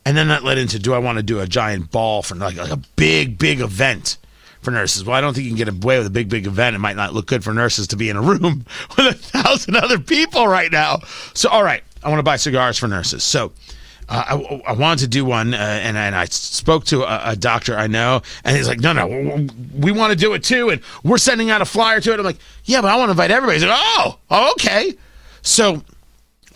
and 0.07 0.17
then 0.17 0.29
that 0.29 0.45
led 0.45 0.57
into 0.57 0.79
do 0.79 0.95
I 0.95 0.99
want 0.99 1.19
to 1.19 1.25
do 1.25 1.41
a 1.41 1.49
giant 1.49 1.91
ball 1.91 2.23
for 2.23 2.37
like, 2.37 2.55
like 2.55 2.71
a 2.71 2.81
big 2.95 3.39
big 3.39 3.61
event 3.61 4.19
for 4.61 4.71
nurses? 4.71 5.05
Well, 5.05 5.17
I 5.17 5.21
don't 5.21 5.35
think 5.35 5.45
you 5.45 5.51
can 5.51 5.59
get 5.59 5.69
away 5.69 5.99
with 5.99 6.07
a 6.07 6.11
big 6.11 6.29
big 6.29 6.47
event. 6.47 6.77
It 6.77 6.81
might 6.81 6.97
not 6.97 7.15
look 7.15 7.27
good 7.27 7.45
for 7.45 7.53
nurses 7.53 7.87
to 7.89 7.97
be 7.97 8.09
in 8.11 8.17
a 8.17 8.23
room 8.23 8.65
with 8.97 9.07
a 9.07 9.15
thousand 9.15 9.77
other 9.77 9.99
people 9.99 10.47
right 10.47 10.71
now. 10.71 11.01
So 11.35 11.49
all 11.49 11.63
right, 11.63 11.83
I 12.03 12.09
want 12.09 12.19
to 12.19 12.25
buy 12.25 12.37
cigars 12.37 12.79
for 12.79 12.89
nurses. 12.89 13.25
So. 13.25 13.53
Uh, 14.11 14.25
I, 14.27 14.71
I, 14.71 14.73
wanted 14.73 15.01
to 15.01 15.09
do 15.09 15.23
one, 15.23 15.53
uh, 15.53 15.59
and, 15.59 15.95
and 15.95 16.17
I 16.17 16.25
spoke 16.25 16.87
to 16.87 17.03
a, 17.03 17.33
a, 17.33 17.37
doctor 17.37 17.77
I 17.77 17.89
know, 17.89 18.23
and 18.43 18.57
he's 18.57 18.67
like, 18.67 18.81
"No, 18.81 18.95
no, 18.95 19.47
we 19.79 19.93
want 19.93 20.13
to 20.13 20.19
do 20.19 20.33
it 20.33 20.43
too, 20.43 20.71
and 20.71 20.81
we're 21.05 21.19
sending 21.19 21.51
out 21.51 21.61
a 21.61 21.67
flyer 21.67 22.01
to 22.01 22.15
it." 22.15 22.19
I'm 22.19 22.25
like, 22.25 22.39
"Yeah, 22.65 22.81
but 22.81 22.91
I 22.91 22.97
want 22.97 23.09
to 23.09 23.11
invite 23.11 23.31
everybody." 23.31 23.59
He's 23.59 23.69
like, 23.69 23.79
"Oh, 23.79 24.53
okay." 24.53 24.95
So 25.43 25.83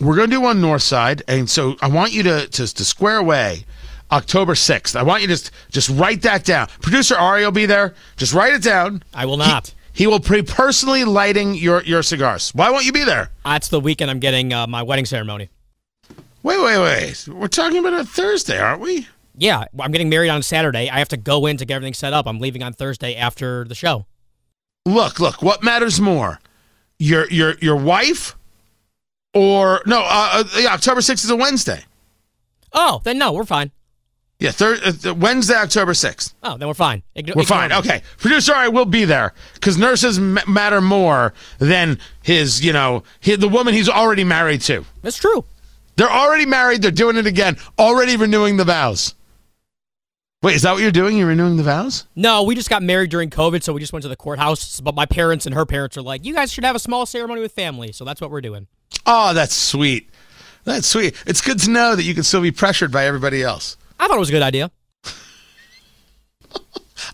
we're 0.01 0.17
going 0.17 0.31
to 0.31 0.37
do 0.37 0.41
one 0.41 0.63
north 0.63 0.81
side, 0.81 1.25
and 1.29 1.51
so 1.51 1.77
I 1.83 1.89
want 1.89 2.15
you 2.15 2.23
to 2.23 2.49
to, 2.49 2.75
to 2.75 2.85
square 2.87 3.19
away 3.19 3.67
October 4.13 4.55
sixth. 4.55 4.95
I 4.95 5.03
want 5.03 5.23
you 5.23 5.29
to 5.29 5.33
just 5.33 5.51
just 5.71 5.89
write 5.89 6.23
that 6.23 6.45
down. 6.45 6.69
Producer 6.83 7.17
Ari 7.17 7.45
will 7.45 7.51
be 7.51 7.67
there. 7.67 7.95
Just 8.17 8.35
write 8.35 8.53
it 8.53 8.63
down. 8.63 9.03
I 9.15 9.25
will 9.27 9.39
not. 9.39 9.75
He, 9.93 10.05
he 10.05 10.07
will 10.07 10.19
be 10.19 10.43
personally 10.43 11.05
lighting 11.05 11.55
your 11.55 11.83
your 11.83 12.03
cigars. 12.03 12.51
Why 12.55 12.71
won't 12.71 12.85
you 12.85 12.93
be 12.93 13.05
there? 13.05 13.31
That's 13.45 13.69
the 13.69 13.81
weekend 13.81 14.11
I'm 14.11 14.21
getting 14.21 14.53
uh, 14.53 14.67
my 14.67 14.83
wedding 14.83 15.07
ceremony. 15.07 15.49
Wait, 16.43 16.61
wait, 16.61 16.79
wait. 16.79 17.29
We're 17.29 17.49
talking 17.49 17.79
about 17.79 17.95
a 17.95 18.05
Thursday, 18.05 18.59
aren't 18.59 18.81
we? 18.81 19.07
Yeah, 19.37 19.65
I'm 19.79 19.93
getting 19.93 20.09
married 20.09 20.29
on 20.29 20.43
Saturday. 20.43 20.91
I 20.91 20.99
have 20.99 21.09
to 21.09 21.17
go 21.17 21.47
in 21.47 21.57
to 21.57 21.65
get 21.65 21.77
everything 21.77 21.95
set 21.95 22.13
up. 22.13 22.27
I'm 22.27 22.39
leaving 22.39 22.63
on 22.63 22.75
Thursday 22.75 23.15
after 23.15 23.65
the 23.65 23.75
show. 23.75 24.07
Look, 24.85 25.21
look. 25.21 25.41
What 25.41 25.63
matters 25.63 26.01
more, 26.01 26.39
your 26.99 27.31
your 27.31 27.55
your 27.61 27.77
wife, 27.77 28.37
or 29.33 29.83
no? 29.87 30.01
Uh, 30.01 30.05
uh 30.05 30.45
yeah, 30.59 30.75
October 30.75 31.01
sixth 31.01 31.25
is 31.25 31.31
a 31.31 31.37
Wednesday. 31.37 31.85
Oh, 32.75 33.01
then 33.05 33.19
no, 33.19 33.33
we're 33.33 33.45
fine. 33.45 33.71
Yeah, 34.43 34.51
third 34.51 35.07
uh, 35.07 35.15
Wednesday, 35.15 35.55
October 35.55 35.95
sixth. 35.95 36.35
Oh, 36.43 36.57
then 36.57 36.67
we're 36.67 36.75
fine. 36.75 37.03
Ign- 37.17 37.37
we're 37.37 37.45
fine. 37.45 37.71
Me. 37.71 37.77
Okay, 37.77 38.03
producer, 38.19 38.53
I 38.55 38.69
will 38.69 38.85
be 38.85 39.05
there 39.05 39.35
because 39.55 39.79
nurses 39.79 40.19
m- 40.19 40.39
matter 40.49 40.81
more 40.81 41.33
than 41.59 41.99
his, 42.23 42.65
you 42.65 42.73
know, 42.73 43.05
his, 43.21 43.39
the 43.39 43.49
woman 43.49 43.73
he's 43.73 43.89
already 43.89 44.25
married 44.25 44.61
to. 44.63 44.85
That's 45.03 45.19
true. 45.19 45.45
They're 45.95 46.11
already 46.11 46.47
married. 46.47 46.83
They're 46.83 46.91
doing 46.91 47.17
it 47.17 47.27
again. 47.27 47.57
Already 47.79 48.17
renewing 48.17 48.57
the 48.57 48.65
vows. 48.65 49.15
Wait, 50.43 50.57
is 50.57 50.63
that 50.63 50.73
what 50.73 50.83
you're 50.83 50.91
doing? 50.91 51.17
You're 51.17 51.29
renewing 51.29 51.57
the 51.57 51.63
vows? 51.63 52.07
No, 52.17 52.43
we 52.43 52.57
just 52.57 52.69
got 52.69 52.83
married 52.83 53.11
during 53.11 53.31
COVID, 53.31 53.63
so 53.63 53.73
we 53.73 53.79
just 53.79 53.93
went 53.93 54.03
to 54.03 54.09
the 54.09 54.17
courthouse. 54.17 54.81
But 54.81 54.97
my 54.97 55.07
parents 55.07 55.47
and 55.47 55.55
her 55.55 55.65
parents 55.65 55.97
are 55.97 56.03
like, 56.03 56.25
you 56.25 56.35
guys 56.35 56.53
should 56.53 56.65
have 56.65 56.75
a 56.75 56.81
small 56.81 57.07
ceremony 57.07 57.41
with 57.43 57.53
family. 57.53 57.93
So 57.93 58.05
that's 58.05 58.21
what 58.21 58.33
we're 58.33 58.41
doing. 58.41 58.67
Oh, 59.07 59.35
that's 59.35 59.55
sweet. 59.55 60.11
That's 60.65 60.89
sweet. 60.89 61.15
It's 61.27 61.41
good 61.41 61.61
to 61.61 61.71
know 61.71 61.95
that 61.95 62.03
you 62.03 62.15
can 62.15 62.25
still 62.25 62.43
be 62.43 62.51
pressured 62.51 62.91
by 62.91 63.07
everybody 63.07 63.43
else. 63.43 63.77
I 64.03 64.09
thought 64.09 64.17
it 64.17 64.21
was 64.21 64.31
a 64.31 64.33
good 64.33 64.43
idea. 64.43 64.73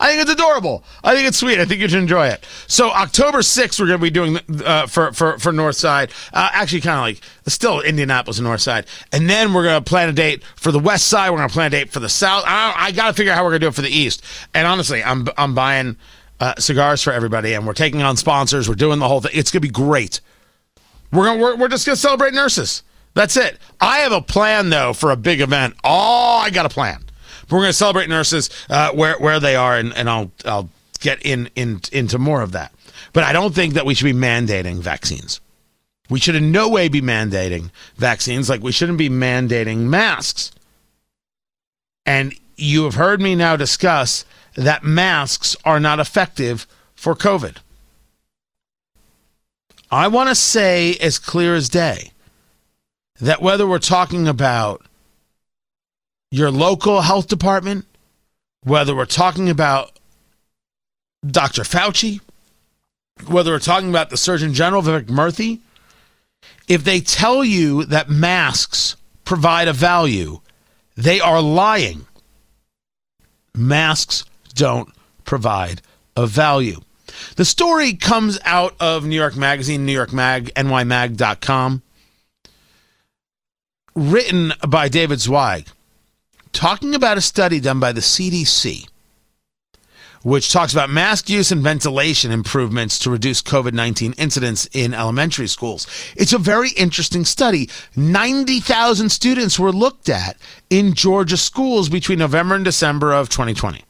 I 0.01 0.09
think 0.09 0.23
it's 0.23 0.31
adorable. 0.31 0.83
I 1.05 1.15
think 1.15 1.29
it's 1.29 1.37
sweet. 1.37 1.59
I 1.59 1.67
think 1.67 1.83
you 1.83 1.89
should 1.89 1.99
enjoy 1.99 2.29
it. 2.29 2.43
So 2.67 2.89
October 2.89 3.41
6th, 3.41 3.79
we're 3.79 3.89
going 3.89 3.99
to 3.99 4.03
be 4.03 4.09
doing 4.09 4.39
uh, 4.65 4.87
for 4.87 5.13
for 5.13 5.39
for 5.39 5.53
Northside. 5.53 6.11
Uh, 6.33 6.49
actually, 6.51 6.81
kind 6.81 6.97
of 6.97 7.03
like 7.03 7.21
still 7.47 7.83
Indianapolis 7.83 8.39
and 8.39 8.49
Northside, 8.49 8.87
and 9.13 9.29
then 9.29 9.53
we're 9.53 9.65
going 9.65 9.85
to 9.85 9.87
plan 9.87 10.09
a 10.09 10.15
date 10.15 10.43
for 10.57 10.73
the 10.73 10.79
West 10.79 11.09
Side. 11.09 11.29
We're 11.29 11.37
going 11.37 11.51
to 11.51 11.53
plan 11.53 11.67
a 11.67 11.71
date 11.71 11.91
for 11.91 12.01
the 12.01 12.09
South. 12.09 12.45
I, 12.47 12.73
I 12.75 12.93
got 12.93 13.09
to 13.09 13.13
figure 13.13 13.33
out 13.33 13.37
how 13.37 13.45
we're 13.45 13.51
going 13.51 13.61
to 13.61 13.67
do 13.67 13.69
it 13.69 13.75
for 13.75 13.83
the 13.83 13.91
East. 13.91 14.25
And 14.55 14.67
honestly, 14.67 15.05
I'm 15.05 15.29
I'm 15.37 15.55
buying 15.55 15.99
uh, 16.41 16.55
cigars 16.59 17.03
for 17.03 17.13
everybody, 17.13 17.53
and 17.53 17.67
we're 17.67 17.75
taking 17.75 18.01
on 18.01 18.17
sponsors. 18.17 18.67
We're 18.67 18.77
doing 18.77 18.99
the 18.99 19.09
whole 19.09 19.21
thing. 19.21 19.33
It's 19.35 19.51
going 19.51 19.61
to 19.61 19.69
be 19.69 19.73
great. 19.73 20.23
We're 21.13 21.25
going 21.25 21.39
we're, 21.39 21.57
we're 21.57 21.69
just 21.69 21.85
going 21.85 21.97
to 21.97 22.01
celebrate 22.01 22.33
nurses. 22.33 22.83
That's 23.19 23.37
it. 23.37 23.59
I 23.81 23.99
have 23.99 24.13
a 24.13 24.21
plan 24.21 24.71
though 24.71 24.93
for 24.93 25.11
a 25.11 25.17
big 25.17 25.41
event. 25.41 25.75
Oh, 25.83 26.41
I 26.41 26.51
got 26.51 26.67
a 26.67 26.69
plan. 26.69 27.03
We're 27.51 27.59
going 27.59 27.71
to 27.71 27.73
celebrate 27.73 28.09
nurses 28.09 28.49
uh, 28.71 28.93
where 28.93 29.19
where 29.19 29.41
they 29.41 29.57
are, 29.57 29.77
and, 29.77 29.93
and 29.95 30.09
I'll 30.09 30.31
I'll 30.45 30.69
get 31.01 31.21
in, 31.27 31.51
in 31.57 31.81
into 31.91 32.17
more 32.21 32.43
of 32.43 32.53
that. 32.53 32.73
But 33.13 33.25
I 33.25 33.33
don't 33.33 33.53
think 33.53 33.75
that 33.75 33.85
we 33.85 33.95
should 33.95 34.05
be 34.05 34.13
mandating 34.13 34.77
vaccines. 34.77 35.41
We 36.09 36.21
should 36.21 36.37
in 36.37 36.53
no 36.53 36.69
way 36.69 36.87
be 36.87 37.01
mandating 37.01 37.73
vaccines, 37.97 38.49
like 38.49 38.63
we 38.63 38.71
shouldn't 38.71 38.99
be 38.99 39.11
mandating 39.11 39.79
masks. 39.79 40.53
And 42.07 42.35
you 42.57 42.85
have 42.85 42.95
heard 42.95 43.21
me 43.21 43.35
now 43.35 43.57
discuss 43.57 44.25
that 44.55 44.85
masks 44.85 45.57
are 45.65 45.81
not 45.81 45.99
effective 45.99 46.69
for 46.95 47.17
COVID. 47.17 47.57
I 49.91 50.07
want 50.07 50.29
to 50.29 50.37
say 50.37 50.95
as 51.01 51.19
clear 51.19 51.57
as 51.57 51.69
day 51.69 52.13
that 53.21 53.43
whether 53.43 53.67
we're 53.67 53.79
talking 53.79 54.29
about 54.29 54.85
your 56.31 56.51
local 56.51 57.01
health 57.01 57.29
department, 57.29 57.87
whether 58.63 58.95
we're 58.95 59.07
talking 59.07 59.49
about 59.49 59.99
Dr. 61.27 61.63
Fauci, 61.63 62.21
whether 63.27 63.51
we're 63.51 63.59
talking 63.59 63.89
about 63.89 64.11
the 64.11 64.17
Surgeon 64.17 64.55
General, 64.55 64.83
Vivek 64.83 65.07
Murthy, 65.07 65.61
if 66.69 66.85
they 66.85 67.01
tell 67.01 67.43
you 67.43 67.85
that 67.87 68.09
masks 68.09 68.97
provide 69.25 69.69
a 69.69 69.73
value, 69.73 70.41
they 70.97 71.21
are 71.21 71.41
lying. 71.43 72.07
Masks 73.55 74.25
don't 74.55 74.91
provide 75.25 75.83
a 76.17 76.27
value. 76.27 76.81
The 77.37 77.45
story 77.45 77.95
comes 77.95 78.39
out 78.45 78.75
of 78.79 79.05
New 79.05 79.17
York 79.17 79.37
Magazine, 79.37 79.87
New 79.87 79.93
York 79.93 80.13
Mag, 80.13 80.53
nymag.com, 80.55 81.83
written 83.99 84.53
by 84.67 84.89
David 84.89 85.21
Zweig 85.21 85.67
talking 86.53 86.95
about 86.95 87.19
a 87.19 87.21
study 87.21 87.61
done 87.61 87.81
by 87.81 87.93
the 87.93 88.01
CDC, 88.01 88.89
which 90.23 90.53
talks 90.53 90.73
about 90.73 90.89
mask 90.89 91.29
use 91.29 91.51
and 91.51 91.63
ventilation 91.63 92.31
improvements 92.31 92.99
to 93.01 93.11
reduce 93.11 93.43
COVID 93.43 93.73
19 93.73 94.15
incidents 94.15 94.69
in 94.73 94.95
elementary 94.95 95.49
schools. 95.49 95.87
It's 96.17 96.33
a 96.33 96.39
very 96.39 96.71
interesting 96.71 97.25
study. 97.25 97.69
90,000 97.97 99.09
students 99.11 99.59
were 99.59 99.73
looked 99.73 100.09
at 100.09 100.37
in 100.71 100.95
Georgia 100.95 101.37
schools 101.37 101.89
between 101.89 102.21
November 102.21 102.55
and 102.55 102.65
December 102.65 103.13
of 103.13 103.29
2020. 103.29 103.85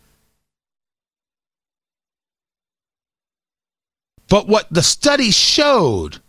But 4.28 4.46
what 4.46 4.66
the 4.70 4.82
study 4.82 5.30
showed 5.30 6.20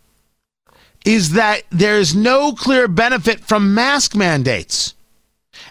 is 1.04 1.32
that 1.32 1.62
there's 1.70 2.14
no 2.14 2.52
clear 2.52 2.86
benefit 2.88 3.40
from 3.40 3.74
mask 3.74 4.14
mandates 4.14 4.94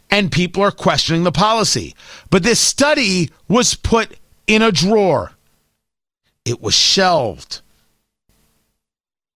and 0.09 0.31
people 0.31 0.63
are 0.63 0.71
questioning 0.71 1.23
the 1.23 1.31
policy. 1.31 1.95
But 2.29 2.43
this 2.43 2.59
study 2.59 3.29
was 3.47 3.75
put 3.75 4.17
in 4.47 4.61
a 4.61 4.71
drawer, 4.71 5.33
it 6.45 6.61
was 6.61 6.73
shelved. 6.73 7.61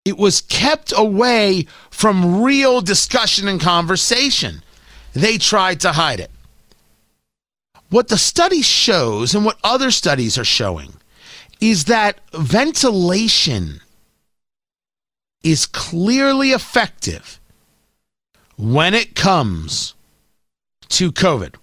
It 0.05 0.17
was 0.17 0.41
kept 0.41 0.91
away 0.97 1.65
from 1.89 2.43
real 2.43 2.81
discussion 2.81 3.47
and 3.47 3.61
conversation. 3.61 4.61
They 5.13 5.37
tried 5.37 5.79
to 5.81 5.93
hide 5.93 6.19
it. 6.19 6.29
What 7.89 8.09
the 8.09 8.17
study 8.17 8.63
shows, 8.63 9.33
and 9.33 9.45
what 9.45 9.59
other 9.63 9.91
studies 9.91 10.37
are 10.37 10.43
showing, 10.43 10.95
is 11.61 11.85
that 11.85 12.19
ventilation 12.33 13.79
is 15.43 15.65
clearly 15.65 16.51
effective 16.51 17.39
when 18.57 18.93
it 18.93 19.15
comes 19.15 19.93
to 20.89 21.11
COVID. 21.11 21.55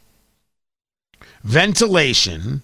Ventilation 1.43 2.63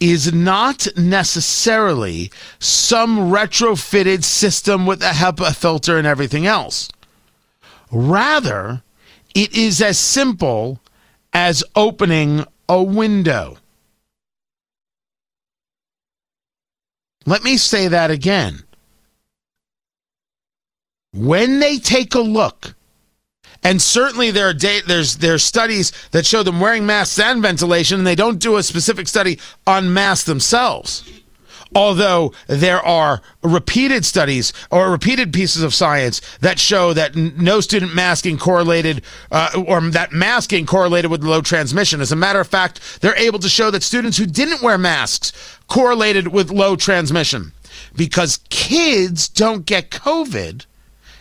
is 0.00 0.32
not 0.32 0.86
necessarily 0.96 2.30
some 2.58 3.30
retrofitted 3.30 4.24
system 4.24 4.86
with 4.86 5.02
a 5.02 5.12
HEPA 5.12 5.54
filter 5.54 5.98
and 5.98 6.06
everything 6.06 6.46
else. 6.46 6.90
Rather, 7.90 8.82
it 9.34 9.54
is 9.54 9.80
as 9.80 9.98
simple 9.98 10.80
as 11.32 11.62
opening 11.74 12.44
a 12.68 12.82
window. 12.82 13.58
Let 17.24 17.42
me 17.42 17.56
say 17.56 17.88
that 17.88 18.10
again. 18.10 18.65
When 21.16 21.60
they 21.60 21.78
take 21.78 22.14
a 22.14 22.20
look 22.20 22.74
and 23.66 23.82
certainly 23.82 24.30
there 24.30 24.48
are 24.48 24.54
da- 24.54 24.82
there's 24.82 25.42
studies 25.42 25.90
that 26.12 26.24
show 26.24 26.44
them 26.44 26.60
wearing 26.60 26.86
masks 26.86 27.18
and 27.18 27.42
ventilation, 27.42 27.98
and 27.98 28.06
they 28.06 28.14
don't 28.14 28.38
do 28.38 28.56
a 28.56 28.62
specific 28.62 29.08
study 29.08 29.40
on 29.66 29.92
masks 29.92 30.24
themselves. 30.24 31.02
Although 31.74 32.32
there 32.46 32.80
are 32.80 33.22
repeated 33.42 34.04
studies 34.04 34.52
or 34.70 34.88
repeated 34.92 35.32
pieces 35.32 35.64
of 35.64 35.74
science 35.74 36.20
that 36.38 36.60
show 36.60 36.92
that 36.92 37.16
no 37.16 37.60
student 37.60 37.92
masking 37.92 38.38
correlated 38.38 39.02
uh, 39.32 39.64
or 39.66 39.80
that 39.80 40.12
masking 40.12 40.64
correlated 40.64 41.10
with 41.10 41.24
low 41.24 41.40
transmission. 41.40 42.00
As 42.00 42.12
a 42.12 42.16
matter 42.16 42.38
of 42.38 42.46
fact, 42.46 43.00
they're 43.00 43.16
able 43.16 43.40
to 43.40 43.48
show 43.48 43.72
that 43.72 43.82
students 43.82 44.16
who 44.16 44.26
didn't 44.26 44.62
wear 44.62 44.78
masks 44.78 45.32
correlated 45.66 46.28
with 46.28 46.52
low 46.52 46.76
transmission 46.76 47.50
because 47.96 48.38
kids 48.48 49.28
don't 49.28 49.66
get 49.66 49.90
COVID 49.90 50.66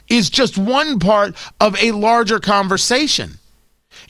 is 0.10 0.30
just 0.30 0.58
one 0.58 1.00
part 1.00 1.36
of 1.60 1.76
a 1.82 1.92
larger 1.92 2.40
conversation. 2.40 3.40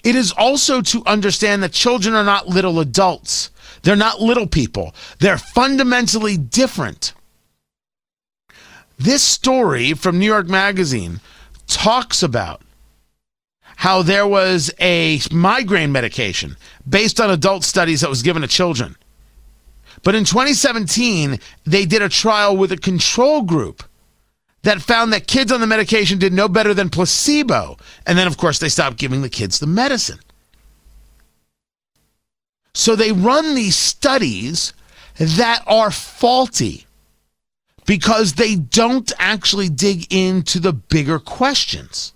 It 0.04 0.16
is 0.16 0.32
also 0.32 0.82
to 0.82 1.04
understand 1.06 1.64
that 1.64 1.72
children 1.72 2.16
are 2.16 2.24
not 2.24 2.48
little 2.48 2.80
adults. 2.80 3.52
They're 3.84 3.96
not 3.96 4.22
little 4.22 4.48
people. 4.48 4.94
They're 5.20 5.38
fundamentally 5.38 6.38
different. 6.38 7.14
This 8.98 9.24
story 9.24 9.94
from 9.94 10.20
New 10.20 10.26
York 10.26 10.48
Magazine 10.48 11.20
talks 11.68 12.24
about 12.24 12.62
how 13.78 14.02
there 14.02 14.28
was 14.28 14.72
a 14.80 15.20
migraine 15.32 15.92
medication 15.92 16.56
based 16.88 17.20
on 17.20 17.30
adult 17.30 17.64
studies 17.64 18.02
that 18.02 18.10
was 18.10 18.22
given 18.22 18.42
to 18.42 18.48
children. 18.48 18.96
But 20.04 20.16
in 20.16 20.24
2017, 20.24 21.40
they 21.66 21.86
did 21.86 22.02
a 22.02 22.10
trial 22.10 22.56
with 22.56 22.72
a 22.72 22.78
control 22.78 23.42
group 23.42 23.84
that 24.66 24.82
found 24.82 25.14
that 25.14 25.28
kids 25.28 25.52
on 25.52 25.62
the 25.62 25.68
medication 25.68 26.18
did 26.18 26.34
no 26.34 26.50
better 26.50 26.74
than 26.74 26.90
placebo. 26.90 27.78
And 28.06 28.18
then, 28.18 28.26
of 28.26 28.38
course, 28.38 28.58
they 28.58 28.68
stopped 28.68 28.98
giving 28.98 29.22
the 29.22 29.30
kids 29.30 29.60
the 29.60 29.68
medicine. 29.68 30.20
So 32.74 32.96
they 32.96 33.12
run 33.12 33.54
these 33.54 33.76
studies 33.76 34.74
that 35.18 35.64
are 35.68 35.92
faulty 35.92 36.88
because 37.86 38.34
they 38.34 38.56
don't 38.56 39.12
actually 39.20 39.70
dig 39.70 40.12
into 40.12 40.60
the 40.60 40.74
bigger 40.74 41.20
questions. 41.20 42.14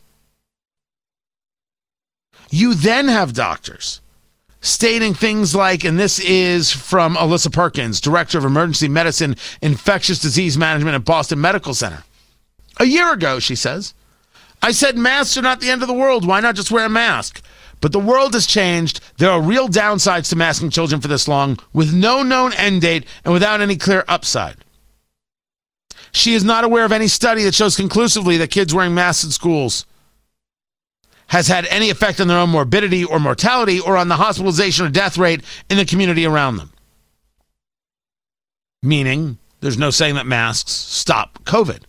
You 2.49 2.73
then 2.73 3.07
have 3.09 3.33
doctors 3.33 4.01
stating 4.61 5.13
things 5.13 5.53
like, 5.53 5.83
and 5.83 5.99
this 5.99 6.19
is 6.19 6.71
from 6.71 7.15
Elissa 7.15 7.51
Perkins, 7.51 8.01
Director 8.01 8.39
of 8.39 8.43
Emergency 8.43 8.87
Medicine, 8.87 9.35
Infectious 9.61 10.17
Disease 10.19 10.57
Management 10.57 10.95
at 10.95 11.05
Boston 11.05 11.39
Medical 11.39 11.75
Center. 11.75 12.03
A 12.79 12.85
year 12.85 13.11
ago, 13.11 13.39
she 13.39 13.55
says, 13.55 13.93
I 14.61 14.71
said 14.71 14.97
masks 14.97 15.37
are 15.37 15.41
not 15.41 15.59
the 15.59 15.69
end 15.69 15.81
of 15.81 15.87
the 15.87 15.93
world. 15.93 16.25
Why 16.25 16.39
not 16.39 16.55
just 16.55 16.71
wear 16.71 16.85
a 16.85 16.89
mask? 16.89 17.41
But 17.81 17.91
the 17.91 17.99
world 17.99 18.33
has 18.33 18.45
changed. 18.45 18.99
There 19.17 19.29
are 19.29 19.41
real 19.41 19.69
downsides 19.69 20.29
to 20.29 20.35
masking 20.35 20.69
children 20.69 20.99
for 20.99 21.07
this 21.07 21.27
long, 21.27 21.59
with 21.73 21.93
no 21.93 22.23
known 22.23 22.53
end 22.53 22.81
date 22.81 23.05
and 23.23 23.33
without 23.33 23.61
any 23.61 23.77
clear 23.77 24.03
upside. 24.07 24.57
She 26.11 26.33
is 26.33 26.43
not 26.43 26.63
aware 26.63 26.85
of 26.85 26.91
any 26.91 27.07
study 27.07 27.43
that 27.43 27.55
shows 27.55 27.75
conclusively 27.75 28.37
that 28.37 28.51
kids 28.51 28.73
wearing 28.73 28.95
masks 28.95 29.23
in 29.23 29.31
schools 29.31 29.85
has 31.27 31.47
had 31.47 31.65
any 31.67 31.89
effect 31.89 32.19
on 32.19 32.27
their 32.27 32.39
own 32.39 32.49
morbidity 32.49 33.03
or 33.03 33.19
mortality 33.19 33.79
or 33.79 33.95
on 33.95 34.07
the 34.07 34.15
hospitalization 34.15 34.85
or 34.85 34.89
death 34.89 35.17
rate 35.17 35.43
in 35.69 35.77
the 35.77 35.85
community 35.85 36.25
around 36.25 36.57
them. 36.57 36.71
Meaning, 38.81 39.37
there's 39.61 39.77
no 39.77 39.91
saying 39.91 40.15
that 40.15 40.25
masks 40.25 40.71
stop 40.71 41.43
COVID. 41.43 41.83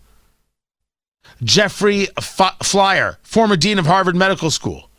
Jeffrey 1.43 2.09
F- 2.17 2.57
Flier, 2.63 3.19
former 3.23 3.57
dean 3.57 3.79
of 3.79 3.87
Harvard 3.87 4.17
Medical 4.17 4.51
School, 4.51 4.91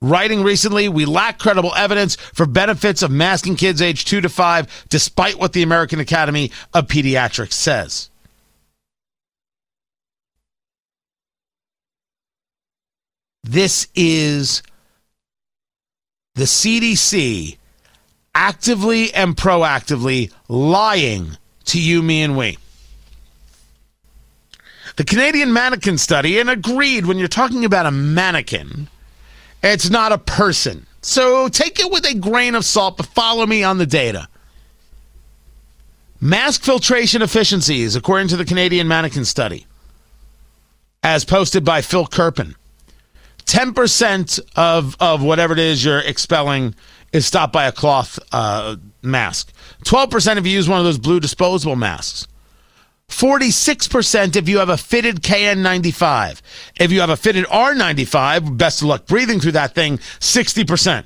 writing 0.00 0.42
recently, 0.42 0.88
we 0.88 1.04
lack 1.04 1.38
credible 1.38 1.74
evidence 1.74 2.16
for 2.16 2.46
benefits 2.46 3.02
of 3.02 3.10
masking 3.10 3.56
kids 3.56 3.80
aged 3.82 4.08
2 4.08 4.20
to 4.22 4.28
5, 4.28 4.86
despite 4.88 5.38
what 5.38 5.52
the 5.52 5.62
American 5.62 6.00
Academy 6.00 6.50
of 6.74 6.86
Pediatrics 6.86 7.52
says. 7.52 8.10
This 13.42 13.88
is 13.94 14.62
the 16.34 16.44
CDC 16.44 17.56
actively 18.34 19.12
and 19.12 19.36
proactively 19.36 20.32
lying 20.48 21.36
to 21.64 21.80
you, 21.80 22.02
me, 22.02 22.22
and 22.22 22.36
we. 22.36 22.58
The 25.00 25.06
Canadian 25.06 25.54
mannequin 25.54 25.96
study, 25.96 26.38
and 26.38 26.50
agreed 26.50 27.06
when 27.06 27.16
you're 27.16 27.26
talking 27.26 27.64
about 27.64 27.86
a 27.86 27.90
mannequin, 27.90 28.86
it's 29.62 29.88
not 29.88 30.12
a 30.12 30.18
person. 30.18 30.86
So 31.00 31.48
take 31.48 31.80
it 31.80 31.90
with 31.90 32.04
a 32.04 32.12
grain 32.12 32.54
of 32.54 32.66
salt, 32.66 32.98
but 32.98 33.06
follow 33.06 33.46
me 33.46 33.64
on 33.64 33.78
the 33.78 33.86
data. 33.86 34.28
Mask 36.20 36.62
filtration 36.62 37.22
efficiencies, 37.22 37.96
according 37.96 38.28
to 38.28 38.36
the 38.36 38.44
Canadian 38.44 38.88
mannequin 38.88 39.24
study, 39.24 39.64
as 41.02 41.24
posted 41.24 41.64
by 41.64 41.80
Phil 41.80 42.04
Kerpen, 42.04 42.54
10% 43.46 44.40
of, 44.54 44.98
of 45.00 45.22
whatever 45.22 45.54
it 45.54 45.60
is 45.60 45.82
you're 45.82 46.00
expelling 46.00 46.74
is 47.10 47.24
stopped 47.24 47.54
by 47.54 47.64
a 47.64 47.72
cloth 47.72 48.18
uh, 48.32 48.76
mask. 49.00 49.50
12% 49.82 50.36
if 50.36 50.46
you 50.46 50.52
use 50.52 50.68
one 50.68 50.78
of 50.78 50.84
those 50.84 50.98
blue 50.98 51.20
disposable 51.20 51.74
masks. 51.74 52.26
46% 53.10 54.36
if 54.36 54.48
you 54.48 54.58
have 54.58 54.68
a 54.68 54.76
fitted 54.76 55.20
KN95. 55.22 56.40
If 56.78 56.92
you 56.92 57.00
have 57.00 57.10
a 57.10 57.16
fitted 57.16 57.44
R95, 57.46 58.56
best 58.56 58.80
of 58.80 58.88
luck 58.88 59.06
breathing 59.06 59.40
through 59.40 59.52
that 59.52 59.74
thing, 59.74 59.98
60%. 59.98 61.04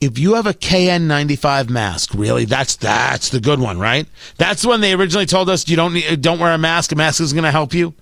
If 0.00 0.18
you 0.18 0.34
have 0.34 0.46
a 0.46 0.54
KN95 0.54 1.70
mask, 1.70 2.14
really, 2.14 2.44
that's 2.44 2.76
that's 2.76 3.30
the 3.30 3.40
good 3.40 3.58
one, 3.58 3.78
right? 3.78 4.06
That's 4.36 4.64
when 4.64 4.80
they 4.80 4.92
originally 4.92 5.26
told 5.26 5.48
us 5.48 5.68
you 5.68 5.76
don't 5.76 5.94
need, 5.94 6.20
don't 6.20 6.38
wear 6.38 6.52
a 6.52 6.58
mask. 6.58 6.92
A 6.92 6.96
mask 6.96 7.20
is 7.20 7.32
going 7.32 7.44
to 7.44 7.50
help 7.50 7.72
you 7.72 7.94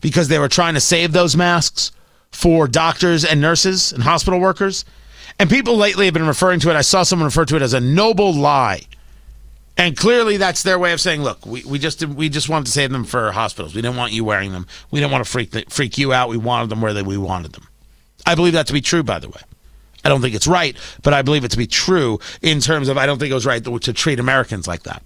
because 0.00 0.28
they 0.28 0.38
were 0.38 0.48
trying 0.48 0.74
to 0.74 0.80
save 0.80 1.12
those 1.12 1.36
masks 1.36 1.92
for 2.30 2.66
doctors 2.68 3.24
and 3.24 3.40
nurses 3.40 3.92
and 3.92 4.02
hospital 4.02 4.40
workers. 4.40 4.84
And 5.38 5.50
people 5.50 5.76
lately 5.76 6.06
have 6.06 6.14
been 6.14 6.26
referring 6.26 6.60
to 6.60 6.70
it. 6.70 6.76
I 6.76 6.80
saw 6.80 7.02
someone 7.02 7.26
refer 7.26 7.44
to 7.46 7.56
it 7.56 7.62
as 7.62 7.74
a 7.74 7.80
noble 7.80 8.32
lie. 8.32 8.82
And 9.76 9.96
clearly 9.96 10.38
that's 10.38 10.62
their 10.62 10.78
way 10.78 10.92
of 10.92 11.00
saying, 11.00 11.22
look, 11.22 11.44
we, 11.44 11.62
we 11.64 11.78
just 11.78 12.04
we 12.06 12.28
just 12.28 12.48
wanted 12.48 12.66
to 12.66 12.72
save 12.72 12.90
them 12.90 13.04
for 13.04 13.30
hospitals. 13.32 13.74
We 13.74 13.82
didn't 13.82 13.96
want 13.96 14.12
you 14.12 14.24
wearing 14.24 14.52
them. 14.52 14.66
We 14.90 15.00
didn't 15.00 15.12
want 15.12 15.24
to 15.24 15.30
freak 15.30 15.70
freak 15.70 15.98
you 15.98 16.12
out. 16.12 16.30
We 16.30 16.38
wanted 16.38 16.70
them 16.70 16.80
where 16.80 16.94
they, 16.94 17.02
we 17.02 17.18
wanted 17.18 17.52
them. 17.52 17.68
I 18.24 18.34
believe 18.34 18.54
that 18.54 18.66
to 18.68 18.72
be 18.72 18.80
true, 18.80 19.02
by 19.02 19.18
the 19.18 19.28
way. 19.28 19.40
I 20.04 20.08
don't 20.08 20.20
think 20.20 20.34
it's 20.34 20.46
right, 20.46 20.76
but 21.02 21.12
I 21.12 21.22
believe 21.22 21.44
it 21.44 21.50
to 21.50 21.58
be 21.58 21.66
true 21.66 22.20
in 22.40 22.60
terms 22.60 22.88
of 22.88 22.96
I 22.96 23.06
don't 23.06 23.18
think 23.18 23.30
it 23.30 23.34
was 23.34 23.46
right 23.46 23.62
to, 23.64 23.78
to 23.78 23.92
treat 23.92 24.20
Americans 24.20 24.66
like 24.66 24.84
that. 24.84 25.02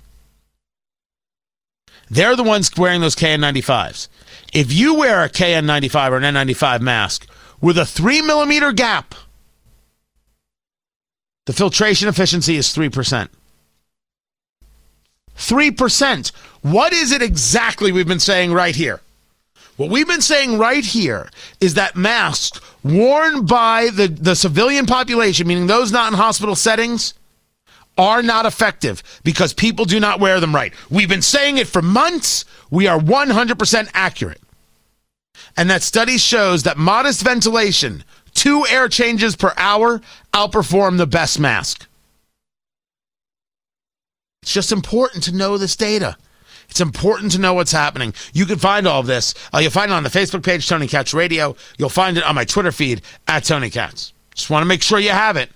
They're 2.08 2.36
the 2.36 2.42
ones 2.44 2.70
wearing 2.76 3.00
those 3.00 3.16
KN95s. 3.16 4.08
If 4.52 4.72
you 4.72 4.94
wear 4.94 5.24
a 5.24 5.28
KN95 5.28 6.10
or 6.10 6.16
an 6.16 6.34
N95 6.34 6.80
mask 6.80 7.26
with 7.60 7.78
a 7.78 7.86
three 7.86 8.20
millimeter 8.20 8.72
gap, 8.72 9.14
the 11.46 11.52
filtration 11.52 12.08
efficiency 12.08 12.56
is 12.56 12.68
3%. 12.68 13.28
3%. 15.36 16.32
What 16.62 16.92
is 16.92 17.12
it 17.12 17.22
exactly 17.22 17.92
we've 17.92 18.06
been 18.06 18.20
saying 18.20 18.52
right 18.52 18.76
here? 18.76 19.00
What 19.76 19.90
we've 19.90 20.06
been 20.06 20.20
saying 20.20 20.58
right 20.58 20.84
here 20.84 21.30
is 21.60 21.74
that 21.74 21.96
masks 21.96 22.60
worn 22.84 23.46
by 23.46 23.88
the, 23.88 24.08
the 24.08 24.36
civilian 24.36 24.84
population, 24.84 25.46
meaning 25.46 25.66
those 25.66 25.90
not 25.90 26.12
in 26.12 26.18
hospital 26.18 26.54
settings, 26.54 27.14
are 27.96 28.22
not 28.22 28.46
effective 28.46 29.02
because 29.24 29.52
people 29.52 29.84
do 29.84 29.98
not 30.00 30.20
wear 30.20 30.40
them 30.40 30.54
right. 30.54 30.72
We've 30.90 31.08
been 31.08 31.22
saying 31.22 31.58
it 31.58 31.66
for 31.66 31.82
months. 31.82 32.44
We 32.70 32.86
are 32.86 32.98
100% 32.98 33.90
accurate. 33.94 34.40
And 35.56 35.68
that 35.70 35.82
study 35.82 36.18
shows 36.18 36.62
that 36.62 36.76
modest 36.76 37.22
ventilation, 37.22 38.04
two 38.34 38.64
air 38.70 38.88
changes 38.88 39.36
per 39.36 39.52
hour, 39.56 40.00
outperform 40.32 40.96
the 40.96 41.06
best 41.06 41.38
mask. 41.40 41.86
It's 44.42 44.52
just 44.52 44.72
important 44.72 45.24
to 45.24 45.34
know 45.34 45.58
this 45.58 45.76
data. 45.76 46.16
It's 46.68 46.80
important 46.80 47.32
to 47.32 47.40
know 47.40 47.54
what's 47.54 47.72
happening. 47.72 48.14
You 48.32 48.46
can 48.46 48.58
find 48.58 48.86
all 48.86 49.00
of 49.00 49.06
this. 49.06 49.34
Uh, 49.52 49.58
you'll 49.58 49.72
find 49.72 49.90
it 49.90 49.94
on 49.94 50.04
the 50.04 50.08
Facebook 50.08 50.44
page, 50.44 50.68
Tony 50.68 50.86
Katz 50.86 51.12
Radio. 51.12 51.56
You'll 51.78 51.88
find 51.88 52.16
it 52.16 52.24
on 52.24 52.36
my 52.36 52.44
Twitter 52.44 52.72
feed 52.72 53.02
at 53.26 53.44
Tony 53.44 53.70
Katz. 53.70 54.12
Just 54.34 54.50
want 54.50 54.62
to 54.62 54.66
make 54.68 54.82
sure 54.82 54.98
you 54.98 55.10
have 55.10 55.36
it. 55.36 55.50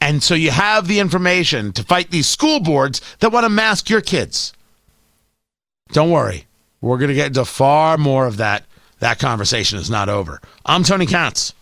And 0.00 0.22
so 0.22 0.34
you 0.34 0.50
have 0.50 0.88
the 0.88 0.98
information 0.98 1.72
to 1.72 1.84
fight 1.84 2.10
these 2.10 2.26
school 2.26 2.60
boards 2.60 3.00
that 3.20 3.32
want 3.32 3.44
to 3.44 3.48
mask 3.48 3.88
your 3.88 4.00
kids. 4.00 4.52
Don't 5.92 6.10
worry. 6.10 6.46
We're 6.80 6.98
going 6.98 7.08
to 7.08 7.14
get 7.14 7.28
into 7.28 7.44
far 7.44 7.96
more 7.96 8.26
of 8.26 8.36
that. 8.38 8.64
That 8.98 9.18
conversation 9.18 9.78
is 9.78 9.88
not 9.88 10.08
over. 10.08 10.40
I'm 10.66 10.82
Tony 10.82 11.06
Katz. 11.06 11.54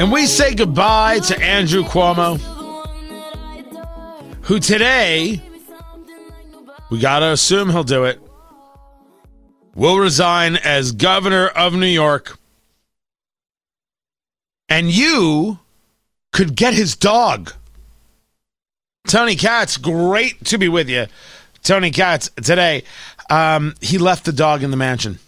And 0.00 0.10
we 0.10 0.24
say 0.24 0.54
goodbye 0.54 1.18
to 1.18 1.38
Andrew 1.42 1.82
Cuomo, 1.82 2.40
who 4.40 4.58
today, 4.58 5.42
we 6.90 6.98
got 6.98 7.18
to 7.18 7.32
assume 7.32 7.68
he'll 7.68 7.84
do 7.84 8.04
it, 8.04 8.18
will 9.74 9.98
resign 9.98 10.56
as 10.56 10.92
governor 10.92 11.48
of 11.48 11.74
New 11.74 11.84
York. 11.84 12.38
And 14.70 14.90
you 14.90 15.58
could 16.32 16.56
get 16.56 16.72
his 16.72 16.96
dog. 16.96 17.52
Tony 19.06 19.36
Katz, 19.36 19.76
great 19.76 20.42
to 20.46 20.56
be 20.56 20.70
with 20.70 20.88
you. 20.88 21.08
Tony 21.62 21.90
Katz, 21.90 22.30
today, 22.42 22.84
um, 23.28 23.74
he 23.82 23.98
left 23.98 24.24
the 24.24 24.32
dog 24.32 24.62
in 24.62 24.70
the 24.70 24.78
mansion. 24.78 25.18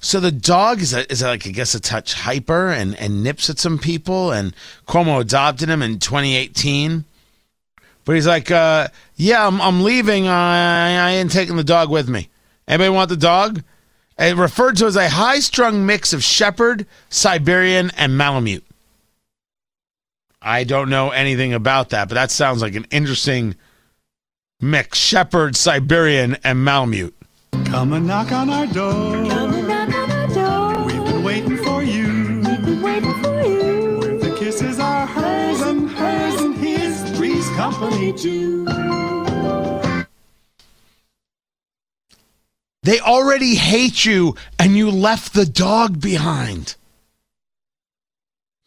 So 0.00 0.20
the 0.20 0.30
dog 0.30 0.80
is 0.80 0.94
a, 0.94 1.10
is 1.10 1.22
like 1.22 1.46
I 1.46 1.50
guess 1.50 1.74
a 1.74 1.80
touch 1.80 2.14
hyper 2.14 2.70
and 2.70 2.94
and 2.96 3.22
nips 3.22 3.50
at 3.50 3.58
some 3.58 3.78
people. 3.78 4.30
And 4.32 4.54
Cuomo 4.86 5.20
adopted 5.20 5.68
him 5.68 5.82
in 5.82 5.98
2018. 5.98 7.04
But 8.04 8.14
he's 8.14 8.26
like, 8.26 8.50
uh, 8.50 8.88
yeah, 9.16 9.46
I'm, 9.46 9.60
I'm 9.60 9.82
leaving. 9.82 10.26
I, 10.26 11.08
I 11.08 11.10
ain't 11.16 11.30
taking 11.30 11.56
the 11.56 11.64
dog 11.64 11.90
with 11.90 12.08
me. 12.08 12.30
Anybody 12.66 12.88
want 12.88 13.10
the 13.10 13.18
dog? 13.18 13.62
It 14.18 14.34
referred 14.34 14.76
to 14.78 14.86
as 14.86 14.96
a 14.96 15.10
high 15.10 15.40
strung 15.40 15.84
mix 15.84 16.14
of 16.14 16.24
Shepherd, 16.24 16.86
Siberian, 17.10 17.90
and 17.98 18.16
Malamute. 18.16 18.64
I 20.40 20.64
don't 20.64 20.88
know 20.88 21.10
anything 21.10 21.52
about 21.52 21.90
that, 21.90 22.08
but 22.08 22.14
that 22.14 22.30
sounds 22.30 22.62
like 22.62 22.74
an 22.74 22.86
interesting 22.90 23.56
mix 24.60 24.98
Shepherd, 24.98 25.54
Siberian, 25.54 26.36
and 26.42 26.64
Malamute. 26.64 27.14
Come 27.66 27.92
and 27.92 28.06
knock 28.06 28.32
on 28.32 28.48
our 28.48 28.66
door. 28.66 29.77
Too. 38.20 38.64
They 42.82 43.00
already 43.00 43.54
hate 43.54 44.04
you 44.04 44.34
and 44.58 44.76
you 44.76 44.90
left 44.90 45.34
the 45.34 45.44
dog 45.44 46.00
behind. 46.00 46.74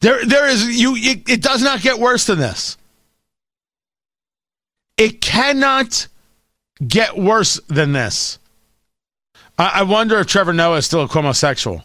There 0.01 0.25
there 0.25 0.47
is 0.47 0.79
you 0.79 0.95
it, 0.95 1.29
it 1.29 1.41
does 1.41 1.61
not 1.61 1.81
get 1.81 1.99
worse 1.99 2.25
than 2.25 2.39
this. 2.39 2.77
It 4.97 5.21
cannot 5.21 6.07
get 6.85 7.17
worse 7.17 7.59
than 7.67 7.93
this. 7.93 8.37
I, 9.57 9.71
I 9.75 9.83
wonder 9.83 10.19
if 10.19 10.27
Trevor 10.27 10.53
Noah 10.53 10.77
is 10.77 10.85
still 10.85 11.01
a 11.01 11.07
homosexual. 11.07 11.83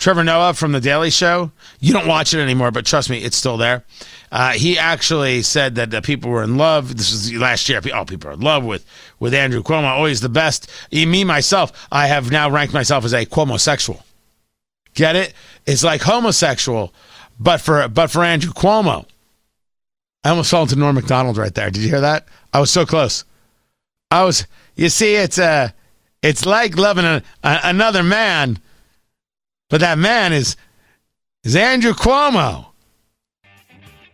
Trevor 0.00 0.24
Noah 0.24 0.54
from 0.54 0.72
The 0.72 0.80
Daily 0.80 1.10
Show. 1.10 1.52
You 1.78 1.92
don't 1.92 2.08
watch 2.08 2.32
it 2.32 2.40
anymore, 2.40 2.70
but 2.70 2.86
trust 2.86 3.10
me, 3.10 3.18
it's 3.22 3.36
still 3.36 3.58
there. 3.58 3.84
Uh, 4.32 4.52
he 4.52 4.78
actually 4.78 5.42
said 5.42 5.74
that 5.74 6.04
people 6.04 6.30
were 6.30 6.42
in 6.42 6.56
love. 6.56 6.96
This 6.96 7.12
was 7.12 7.34
last 7.34 7.68
year. 7.68 7.82
Oh, 7.92 8.06
people 8.06 8.30
are 8.30 8.32
in 8.32 8.40
love 8.40 8.64
with, 8.64 8.86
with 9.18 9.34
Andrew 9.34 9.62
Cuomo. 9.62 9.84
Always 9.84 10.22
the 10.22 10.30
best. 10.30 10.70
Me, 10.90 11.22
myself, 11.22 11.86
I 11.92 12.06
have 12.06 12.30
now 12.30 12.50
ranked 12.50 12.72
myself 12.72 13.04
as 13.04 13.12
a 13.12 13.26
Cuomo-sexual. 13.26 14.02
Get 14.94 15.16
it? 15.16 15.34
It's 15.66 15.84
like 15.84 16.00
homosexual, 16.00 16.94
but 17.38 17.60
for 17.60 17.86
but 17.86 18.10
for 18.10 18.24
Andrew 18.24 18.52
Cuomo. 18.52 19.04
I 20.24 20.30
almost 20.30 20.50
fell 20.50 20.62
into 20.62 20.76
Norm 20.76 20.96
Macdonald 20.96 21.36
right 21.36 21.54
there. 21.54 21.70
Did 21.70 21.82
you 21.82 21.88
hear 21.88 22.00
that? 22.00 22.26
I 22.52 22.60
was 22.60 22.70
so 22.70 22.86
close. 22.86 23.24
I 24.10 24.24
was. 24.24 24.46
You 24.74 24.88
see, 24.88 25.14
it's 25.14 25.38
uh, 25.38 25.70
it's 26.22 26.44
like 26.44 26.76
loving 26.76 27.04
a, 27.04 27.22
a, 27.44 27.60
another 27.64 28.02
man, 28.02 28.58
but 29.70 29.80
that 29.80 29.96
man 29.96 30.34
is 30.34 30.56
is 31.42 31.56
Andrew 31.56 31.94
Cuomo. 31.94 32.66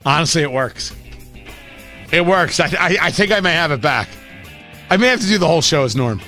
Honestly, 0.04 0.42
it 0.42 0.52
works. 0.52 0.94
It 2.12 2.24
works. 2.24 2.60
I, 2.60 2.66
I, 2.66 2.96
I 3.02 3.10
think 3.10 3.32
I 3.32 3.40
may 3.40 3.52
have 3.52 3.72
it 3.72 3.80
back. 3.80 4.08
I 4.88 4.96
may 4.96 5.08
have 5.08 5.20
to 5.20 5.26
do 5.26 5.38
the 5.38 5.48
whole 5.48 5.62
show 5.62 5.82
as 5.82 5.96
Norm. 5.96 6.20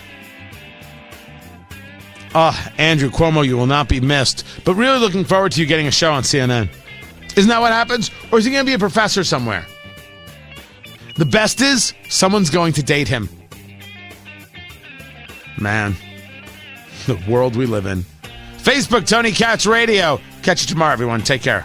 Ah, 2.35 2.73
Andrew 2.77 3.11
Cuomo, 3.11 3.47
you 3.47 3.57
will 3.57 3.69
not 3.69 3.89
be 3.89 4.01
missed. 4.01 4.45
But 4.65 4.75
really 4.75 4.99
looking 4.99 5.25
forward 5.25 5.53
to 5.53 5.61
you 5.61 5.67
getting 5.67 5.87
a 5.87 5.93
show 5.93 6.13
on 6.13 6.25
CNN. 6.25 6.69
Isn't 7.37 7.49
that 7.49 7.61
what 7.61 7.73
happens? 7.73 8.11
Or 8.33 8.39
is 8.39 8.45
he 8.45 8.51
going 8.51 8.65
to 8.65 8.69
be 8.69 8.75
a 8.75 8.79
professor 8.79 9.23
somewhere? 9.23 9.65
The 11.15 11.25
best 11.25 11.61
is 11.61 11.95
someone's 12.09 12.51
going 12.51 12.73
to 12.75 12.83
date 12.83 13.07
him. 13.07 13.29
Man, 15.57 15.95
the 17.07 17.23
world 17.29 17.55
we 17.55 17.67
live 17.67 17.87
in. 17.87 18.05
Facebook, 18.69 19.07
Tony 19.07 19.33
Katz 19.33 19.65
Radio. 19.65 20.21
Catch 20.43 20.61
you 20.61 20.67
tomorrow, 20.67 20.93
everyone. 20.93 21.23
Take 21.23 21.41
care. 21.41 21.65